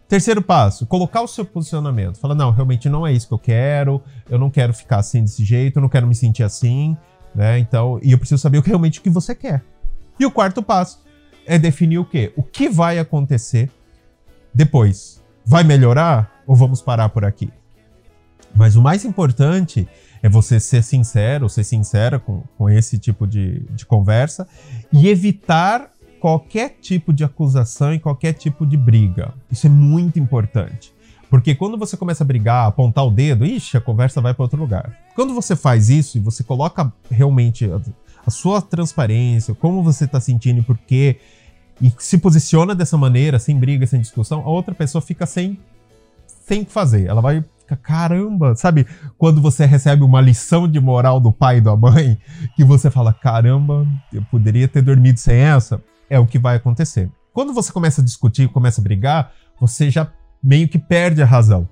Terceiro 0.08 0.42
passo, 0.42 0.86
colocar 0.86 1.22
o 1.22 1.28
seu 1.28 1.44
posicionamento. 1.44 2.18
Fala, 2.18 2.34
não, 2.34 2.50
realmente 2.50 2.88
não 2.88 3.06
é 3.06 3.12
isso 3.12 3.28
que 3.28 3.34
eu 3.34 3.38
quero, 3.38 4.02
eu 4.28 4.38
não 4.38 4.50
quero 4.50 4.74
ficar 4.74 4.98
assim 4.98 5.22
desse 5.22 5.44
jeito, 5.44 5.78
eu 5.78 5.82
não 5.82 5.88
quero 5.88 6.06
me 6.06 6.14
sentir 6.14 6.42
assim, 6.42 6.96
né? 7.34 7.58
Então, 7.58 7.98
e 8.02 8.12
eu 8.12 8.18
preciso 8.18 8.42
saber 8.42 8.58
o 8.58 8.62
que 8.62 8.68
realmente 8.68 8.98
o 8.98 9.02
que 9.02 9.08
você 9.08 9.34
quer. 9.34 9.64
E 10.18 10.26
o 10.26 10.30
quarto 10.30 10.62
passo 10.62 11.02
é 11.46 11.58
definir 11.58 11.98
o 11.98 12.04
quê? 12.04 12.32
O 12.36 12.42
que 12.42 12.68
vai 12.68 12.98
acontecer 12.98 13.70
depois. 14.52 15.22
Vai 15.44 15.64
melhorar 15.64 16.42
ou 16.46 16.54
vamos 16.54 16.82
parar 16.82 17.08
por 17.08 17.24
aqui? 17.24 17.50
Mas 18.54 18.76
o 18.76 18.82
mais 18.82 19.04
importante 19.04 19.88
é 20.24 20.28
você 20.30 20.58
ser 20.58 20.82
sincero, 20.82 21.50
ser 21.50 21.64
sincera 21.64 22.18
com, 22.18 22.42
com 22.56 22.70
esse 22.70 22.98
tipo 22.98 23.26
de, 23.26 23.60
de 23.72 23.84
conversa 23.84 24.48
e 24.90 25.06
evitar 25.06 25.90
qualquer 26.18 26.78
tipo 26.80 27.12
de 27.12 27.22
acusação 27.22 27.92
e 27.92 28.00
qualquer 28.00 28.32
tipo 28.32 28.64
de 28.64 28.74
briga. 28.74 29.34
Isso 29.52 29.66
é 29.66 29.70
muito 29.70 30.18
importante. 30.18 30.94
Porque 31.28 31.54
quando 31.54 31.76
você 31.76 31.94
começa 31.94 32.24
a 32.24 32.26
brigar, 32.26 32.66
apontar 32.66 33.04
o 33.04 33.10
dedo, 33.10 33.44
ixi, 33.44 33.76
a 33.76 33.82
conversa 33.82 34.22
vai 34.22 34.32
para 34.32 34.44
outro 34.44 34.58
lugar. 34.58 34.96
Quando 35.14 35.34
você 35.34 35.54
faz 35.54 35.90
isso 35.90 36.16
e 36.16 36.22
você 36.22 36.42
coloca 36.42 36.90
realmente 37.10 37.66
a, 37.66 37.78
a 38.26 38.30
sua 38.30 38.62
transparência, 38.62 39.54
como 39.54 39.82
você 39.82 40.06
está 40.06 40.18
sentindo 40.20 40.60
e 40.60 40.62
por 40.62 40.78
quê, 40.78 41.20
e 41.82 41.92
se 41.98 42.16
posiciona 42.16 42.74
dessa 42.74 42.96
maneira, 42.96 43.38
sem 43.38 43.58
briga, 43.58 43.86
sem 43.86 44.00
discussão, 44.00 44.40
a 44.40 44.48
outra 44.48 44.74
pessoa 44.74 45.02
fica 45.02 45.26
sem 45.26 45.58
sem 46.46 46.62
o 46.62 46.64
que 46.64 46.72
fazer. 46.72 47.06
Ela 47.06 47.20
vai 47.20 47.44
ficar, 47.76 48.08
caramba, 48.08 48.54
sabe? 48.54 48.86
Quando 49.18 49.40
você 49.40 49.64
recebe 49.64 50.02
uma 50.02 50.20
lição 50.20 50.68
de 50.68 50.80
moral 50.80 51.20
do 51.20 51.32
pai 51.32 51.58
e 51.58 51.60
da 51.60 51.76
mãe, 51.76 52.18
que 52.56 52.64
você 52.64 52.90
fala, 52.90 53.12
caramba, 53.12 53.86
eu 54.12 54.22
poderia 54.30 54.68
ter 54.68 54.82
dormido 54.82 55.18
sem 55.18 55.36
essa, 55.36 55.82
é 56.08 56.18
o 56.18 56.26
que 56.26 56.38
vai 56.38 56.56
acontecer. 56.56 57.10
Quando 57.32 57.52
você 57.52 57.72
começa 57.72 58.00
a 58.00 58.04
discutir, 58.04 58.48
começa 58.48 58.80
a 58.80 58.84
brigar, 58.84 59.32
você 59.60 59.90
já 59.90 60.10
meio 60.42 60.68
que 60.68 60.78
perde 60.78 61.22
a 61.22 61.26
razão. 61.26 61.68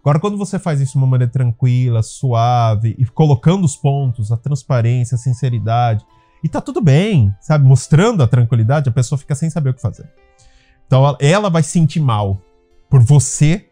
Agora, 0.00 0.18
quando 0.18 0.38
você 0.38 0.58
faz 0.58 0.80
isso 0.80 0.92
de 0.92 0.98
uma 0.98 1.06
maneira 1.06 1.30
tranquila, 1.30 2.02
suave, 2.02 2.94
e 2.98 3.04
colocando 3.04 3.64
os 3.64 3.76
pontos, 3.76 4.32
a 4.32 4.36
transparência, 4.36 5.14
a 5.14 5.18
sinceridade, 5.18 6.04
e 6.42 6.48
tá 6.48 6.60
tudo 6.60 6.80
bem, 6.80 7.34
sabe? 7.40 7.66
Mostrando 7.66 8.22
a 8.22 8.26
tranquilidade, 8.26 8.88
a 8.88 8.92
pessoa 8.92 9.18
fica 9.18 9.34
sem 9.34 9.50
saber 9.50 9.70
o 9.70 9.74
que 9.74 9.82
fazer. 9.82 10.10
Então 10.86 11.16
ela 11.20 11.50
vai 11.50 11.62
sentir 11.62 12.00
mal 12.00 12.40
por 12.88 13.00
você 13.00 13.69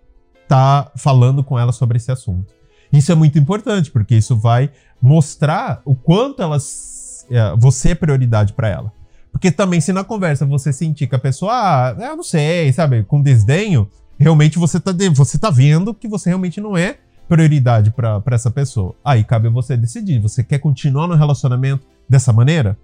tá 0.48 0.90
falando 0.96 1.44
com 1.44 1.58
ela 1.58 1.72
sobre 1.72 1.98
esse 1.98 2.10
assunto. 2.10 2.52
Isso 2.92 3.12
é 3.12 3.14
muito 3.14 3.38
importante, 3.38 3.90
porque 3.90 4.16
isso 4.16 4.36
vai 4.36 4.70
mostrar 5.00 5.82
o 5.84 5.94
quanto 5.94 6.42
elas, 6.42 7.26
é, 7.30 7.54
você 7.56 7.90
é 7.90 7.94
prioridade 7.94 8.52
para 8.54 8.68
ela. 8.68 8.92
Porque 9.30 9.50
também, 9.50 9.80
se 9.80 9.92
na 9.92 10.02
conversa 10.02 10.46
você 10.46 10.72
sentir 10.72 11.06
que 11.06 11.14
a 11.14 11.18
pessoa, 11.18 11.52
ah, 11.52 11.96
eu 11.98 12.16
não 12.16 12.24
sei, 12.24 12.72
sabe, 12.72 13.04
com 13.04 13.22
desdenho, 13.22 13.88
realmente 14.18 14.58
você 14.58 14.80
tá, 14.80 14.90
você 15.14 15.38
tá 15.38 15.50
vendo 15.50 15.94
que 15.94 16.08
você 16.08 16.30
realmente 16.30 16.60
não 16.60 16.76
é 16.76 16.98
prioridade 17.28 17.90
para 17.90 18.22
essa 18.30 18.50
pessoa. 18.50 18.94
Aí 19.04 19.22
cabe 19.22 19.48
você 19.48 19.76
decidir. 19.76 20.18
Você 20.20 20.42
quer 20.42 20.58
continuar 20.58 21.06
no 21.06 21.14
relacionamento 21.14 21.86
dessa 22.08 22.32
maneira? 22.32 22.76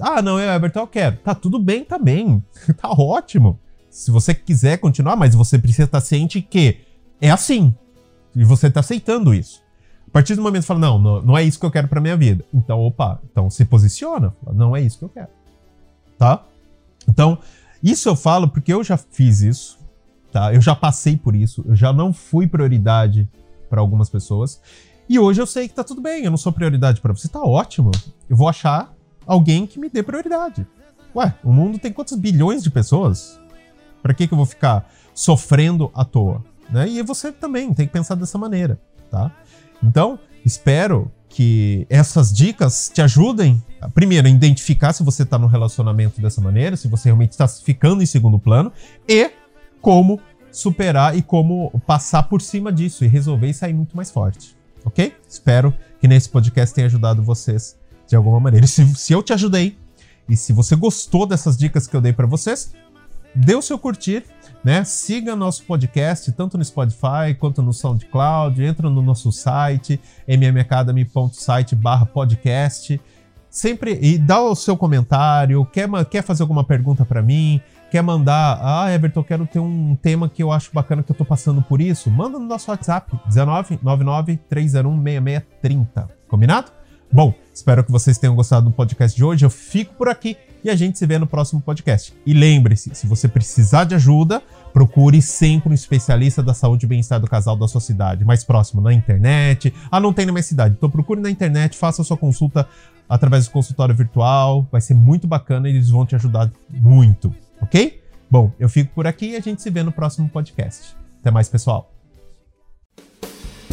Ah, 0.00 0.20
não, 0.20 0.38
eu, 0.38 0.50
Everton, 0.50 0.80
eu 0.80 0.86
quero. 0.86 1.16
Tá 1.18 1.34
tudo 1.34 1.58
bem 1.58 1.84
também. 1.84 2.42
tá 2.76 2.90
ótimo. 2.90 3.58
Se 3.90 4.10
você 4.10 4.34
quiser 4.34 4.78
continuar, 4.78 5.16
mas 5.16 5.34
você 5.34 5.58
precisa 5.58 5.84
estar 5.84 6.00
ciente 6.00 6.40
que 6.40 6.78
é 7.20 7.30
assim. 7.30 7.74
E 8.34 8.44
você 8.44 8.68
está 8.68 8.80
aceitando 8.80 9.34
isso. 9.34 9.60
A 10.06 10.10
partir 10.12 10.34
do 10.34 10.42
momento 10.42 10.62
que 10.62 10.66
você 10.66 10.68
fala, 10.68 10.80
não, 10.80 10.98
não, 10.98 11.22
não 11.22 11.38
é 11.38 11.42
isso 11.42 11.58
que 11.58 11.66
eu 11.66 11.70
quero 11.70 11.88
para 11.88 12.00
minha 12.00 12.16
vida. 12.16 12.44
Então, 12.54 12.80
opa, 12.80 13.20
então 13.30 13.50
se 13.50 13.64
posiciona. 13.64 14.34
Não 14.52 14.76
é 14.76 14.80
isso 14.80 14.98
que 14.98 15.04
eu 15.04 15.08
quero. 15.08 15.28
Tá? 16.16 16.44
Então, 17.08 17.38
isso 17.82 18.08
eu 18.08 18.16
falo 18.16 18.48
porque 18.48 18.72
eu 18.72 18.82
já 18.84 18.96
fiz 18.96 19.40
isso. 19.40 19.78
Tá? 20.32 20.54
Eu 20.54 20.60
já 20.60 20.74
passei 20.74 21.16
por 21.16 21.34
isso. 21.34 21.64
Eu 21.66 21.74
já 21.74 21.92
não 21.92 22.12
fui 22.12 22.46
prioridade 22.46 23.28
para 23.68 23.80
algumas 23.80 24.08
pessoas. 24.08 24.60
E 25.08 25.18
hoje 25.18 25.40
eu 25.40 25.46
sei 25.46 25.66
que 25.66 25.74
tá 25.74 25.82
tudo 25.82 26.00
bem, 26.00 26.24
eu 26.24 26.30
não 26.30 26.38
sou 26.38 26.52
prioridade 26.52 27.00
para 27.00 27.12
você, 27.12 27.26
tá 27.26 27.42
ótimo. 27.42 27.90
Eu 28.28 28.36
vou 28.36 28.48
achar 28.48 28.94
alguém 29.26 29.66
que 29.66 29.78
me 29.78 29.88
dê 29.88 30.04
prioridade. 30.04 30.64
Ué, 31.16 31.34
o 31.42 31.52
mundo 31.52 31.80
tem 31.80 31.92
quantos 31.92 32.16
bilhões 32.16 32.62
de 32.62 32.70
pessoas? 32.70 33.40
Para 34.02 34.14
que 34.14 34.26
que 34.26 34.34
eu 34.34 34.36
vou 34.36 34.46
ficar 34.46 34.90
sofrendo 35.14 35.90
à 35.94 36.04
toa, 36.04 36.42
né? 36.70 36.88
E 36.88 37.02
você 37.02 37.30
também 37.30 37.72
tem 37.74 37.86
que 37.86 37.92
pensar 37.92 38.14
dessa 38.14 38.38
maneira, 38.38 38.80
tá? 39.10 39.30
Então, 39.82 40.18
espero 40.44 41.10
que 41.28 41.86
essas 41.88 42.32
dicas 42.32 42.90
te 42.92 43.00
ajudem, 43.00 43.62
primeiro, 43.94 44.26
a 44.26 44.30
identificar 44.30 44.92
se 44.92 45.02
você 45.02 45.22
está 45.22 45.38
no 45.38 45.46
relacionamento 45.46 46.20
dessa 46.20 46.40
maneira, 46.40 46.76
se 46.76 46.88
você 46.88 47.08
realmente 47.08 47.30
está 47.30 47.46
ficando 47.46 48.02
em 48.02 48.06
segundo 48.06 48.38
plano, 48.38 48.72
e 49.08 49.30
como 49.80 50.20
superar 50.50 51.16
e 51.16 51.22
como 51.22 51.70
passar 51.86 52.24
por 52.24 52.42
cima 52.42 52.72
disso 52.72 53.04
e 53.04 53.08
resolver 53.08 53.48
e 53.48 53.54
sair 53.54 53.72
muito 53.72 53.96
mais 53.96 54.10
forte. 54.10 54.56
Ok? 54.84 55.14
Espero 55.28 55.74
que 56.00 56.08
nesse 56.08 56.28
podcast 56.28 56.74
tenha 56.74 56.86
ajudado 56.86 57.22
vocês 57.22 57.76
de 58.06 58.16
alguma 58.16 58.40
maneira. 58.40 58.64
E 58.64 58.68
se, 58.68 58.84
se 58.94 59.12
eu 59.12 59.22
te 59.22 59.32
ajudei 59.32 59.78
e 60.28 60.36
se 60.36 60.52
você 60.52 60.74
gostou 60.74 61.26
dessas 61.26 61.56
dicas 61.56 61.86
que 61.86 61.94
eu 61.94 62.00
dei 62.00 62.12
para 62.12 62.26
vocês, 62.26 62.72
dê 63.34 63.54
o 63.54 63.62
seu 63.62 63.78
curtir, 63.78 64.24
né? 64.64 64.82
Siga 64.84 65.36
nosso 65.36 65.64
podcast 65.64 66.32
tanto 66.32 66.58
no 66.58 66.64
Spotify 66.64 67.34
quanto 67.38 67.62
no 67.62 67.72
SoundCloud, 67.72 68.60
entra 68.62 68.90
no 68.90 69.02
nosso 69.02 69.32
site 69.32 70.00
mmacademy.site/podcast. 70.26 73.00
Sempre 73.48 73.98
e 74.00 74.16
dá 74.16 74.40
o 74.40 74.54
seu 74.54 74.76
comentário, 74.76 75.64
quer, 75.66 75.88
quer 76.04 76.22
fazer 76.22 76.42
alguma 76.42 76.62
pergunta 76.62 77.04
para 77.04 77.20
mim, 77.20 77.60
quer 77.90 78.00
mandar, 78.00 78.60
ah, 78.62 78.88
Everton, 78.92 79.24
quero 79.24 79.44
ter 79.44 79.58
um 79.58 79.96
tema 79.96 80.28
que 80.28 80.40
eu 80.40 80.52
acho 80.52 80.70
bacana 80.72 81.02
que 81.02 81.10
eu 81.10 81.16
tô 81.16 81.24
passando 81.24 81.60
por 81.60 81.80
isso, 81.80 82.08
manda 82.12 82.38
no 82.38 82.46
nosso 82.46 82.70
WhatsApp, 82.70 83.10
19 83.26 83.80
99 83.82 84.36
301 84.48 85.02
6630. 85.02 86.08
Combinado? 86.28 86.70
Bom, 87.12 87.34
espero 87.52 87.82
que 87.82 87.90
vocês 87.90 88.18
tenham 88.18 88.36
gostado 88.36 88.70
do 88.70 88.72
podcast 88.72 89.16
de 89.16 89.24
hoje. 89.24 89.44
Eu 89.44 89.50
fico 89.50 89.94
por 89.94 90.08
aqui 90.08 90.36
e 90.62 90.70
a 90.70 90.76
gente 90.76 90.96
se 90.96 91.04
vê 91.06 91.18
no 91.18 91.26
próximo 91.26 91.60
podcast. 91.60 92.14
E 92.24 92.32
lembre-se, 92.32 92.94
se 92.94 93.04
você 93.04 93.26
precisar 93.26 93.82
de 93.82 93.96
ajuda, 93.96 94.40
procure 94.72 95.20
sempre 95.20 95.70
um 95.70 95.74
especialista 95.74 96.40
da 96.40 96.54
saúde 96.54 96.86
e 96.86 96.88
bem-estar 96.88 97.18
do 97.18 97.26
casal 97.26 97.56
da 97.56 97.66
sua 97.66 97.80
cidade, 97.80 98.24
mais 98.24 98.44
próximo 98.44 98.80
na 98.80 98.92
internet. 98.92 99.74
Ah, 99.90 99.98
não 99.98 100.12
tem 100.12 100.24
na 100.24 100.30
minha 100.30 100.42
cidade. 100.42 100.76
Então 100.78 100.88
procure 100.88 101.20
na 101.20 101.28
internet, 101.28 101.76
faça 101.76 102.00
a 102.00 102.04
sua 102.04 102.16
consulta 102.16 102.68
através 103.08 103.46
do 103.46 103.50
consultório 103.50 103.94
virtual. 103.94 104.68
Vai 104.70 104.80
ser 104.80 104.94
muito 104.94 105.26
bacana 105.26 105.68
e 105.68 105.72
eles 105.72 105.90
vão 105.90 106.06
te 106.06 106.14
ajudar 106.14 106.48
muito, 106.70 107.34
ok? 107.60 108.00
Bom, 108.30 108.52
eu 108.60 108.68
fico 108.68 108.94
por 108.94 109.08
aqui 109.08 109.30
e 109.30 109.36
a 109.36 109.40
gente 109.40 109.60
se 109.60 109.68
vê 109.68 109.82
no 109.82 109.90
próximo 109.90 110.28
podcast. 110.28 110.94
Até 111.20 111.32
mais, 111.32 111.48
pessoal. 111.48 111.92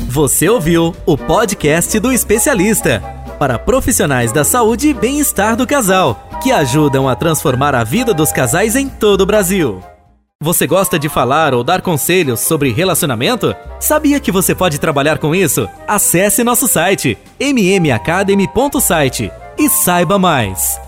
Você 0.10 0.50
ouviu 0.50 0.96
o 1.06 1.16
podcast 1.16 2.00
do 2.00 2.12
especialista 2.12 3.17
para 3.38 3.60
profissionais 3.60 4.32
da 4.32 4.44
saúde 4.44 4.90
e 4.90 4.94
bem-estar 4.94 5.56
do 5.56 5.68
casal, 5.68 6.28
que 6.42 6.52
ajudam 6.52 7.08
a 7.08 7.16
transformar 7.16 7.76
a 7.76 7.84
vida 7.84 8.14
dos 8.14 8.32
casais 8.32 8.76
em 8.76 8.90
todo 8.90 9.22
o 9.22 9.26
Brasil. 9.26 9.82
Você 10.42 10.68
gosta 10.68 11.00
de 11.00 11.10
falar 11.10 11.54
ou 11.56 11.64
dar 11.64 11.82
conselhos 11.82 12.42
sobre 12.42 12.72
relacionamento? 12.72 13.56
Sabia 13.80 14.20
que 14.20 14.32
você 14.32 14.54
pode 14.54 14.80
trabalhar 14.80 15.18
com 15.18 15.34
isso? 15.34 15.68
Acesse 15.88 16.44
nosso 16.44 16.68
site 16.68 17.18
mmacademy.site 17.40 19.32
e 19.58 19.68
saiba 19.68 20.20
mais. 20.20 20.87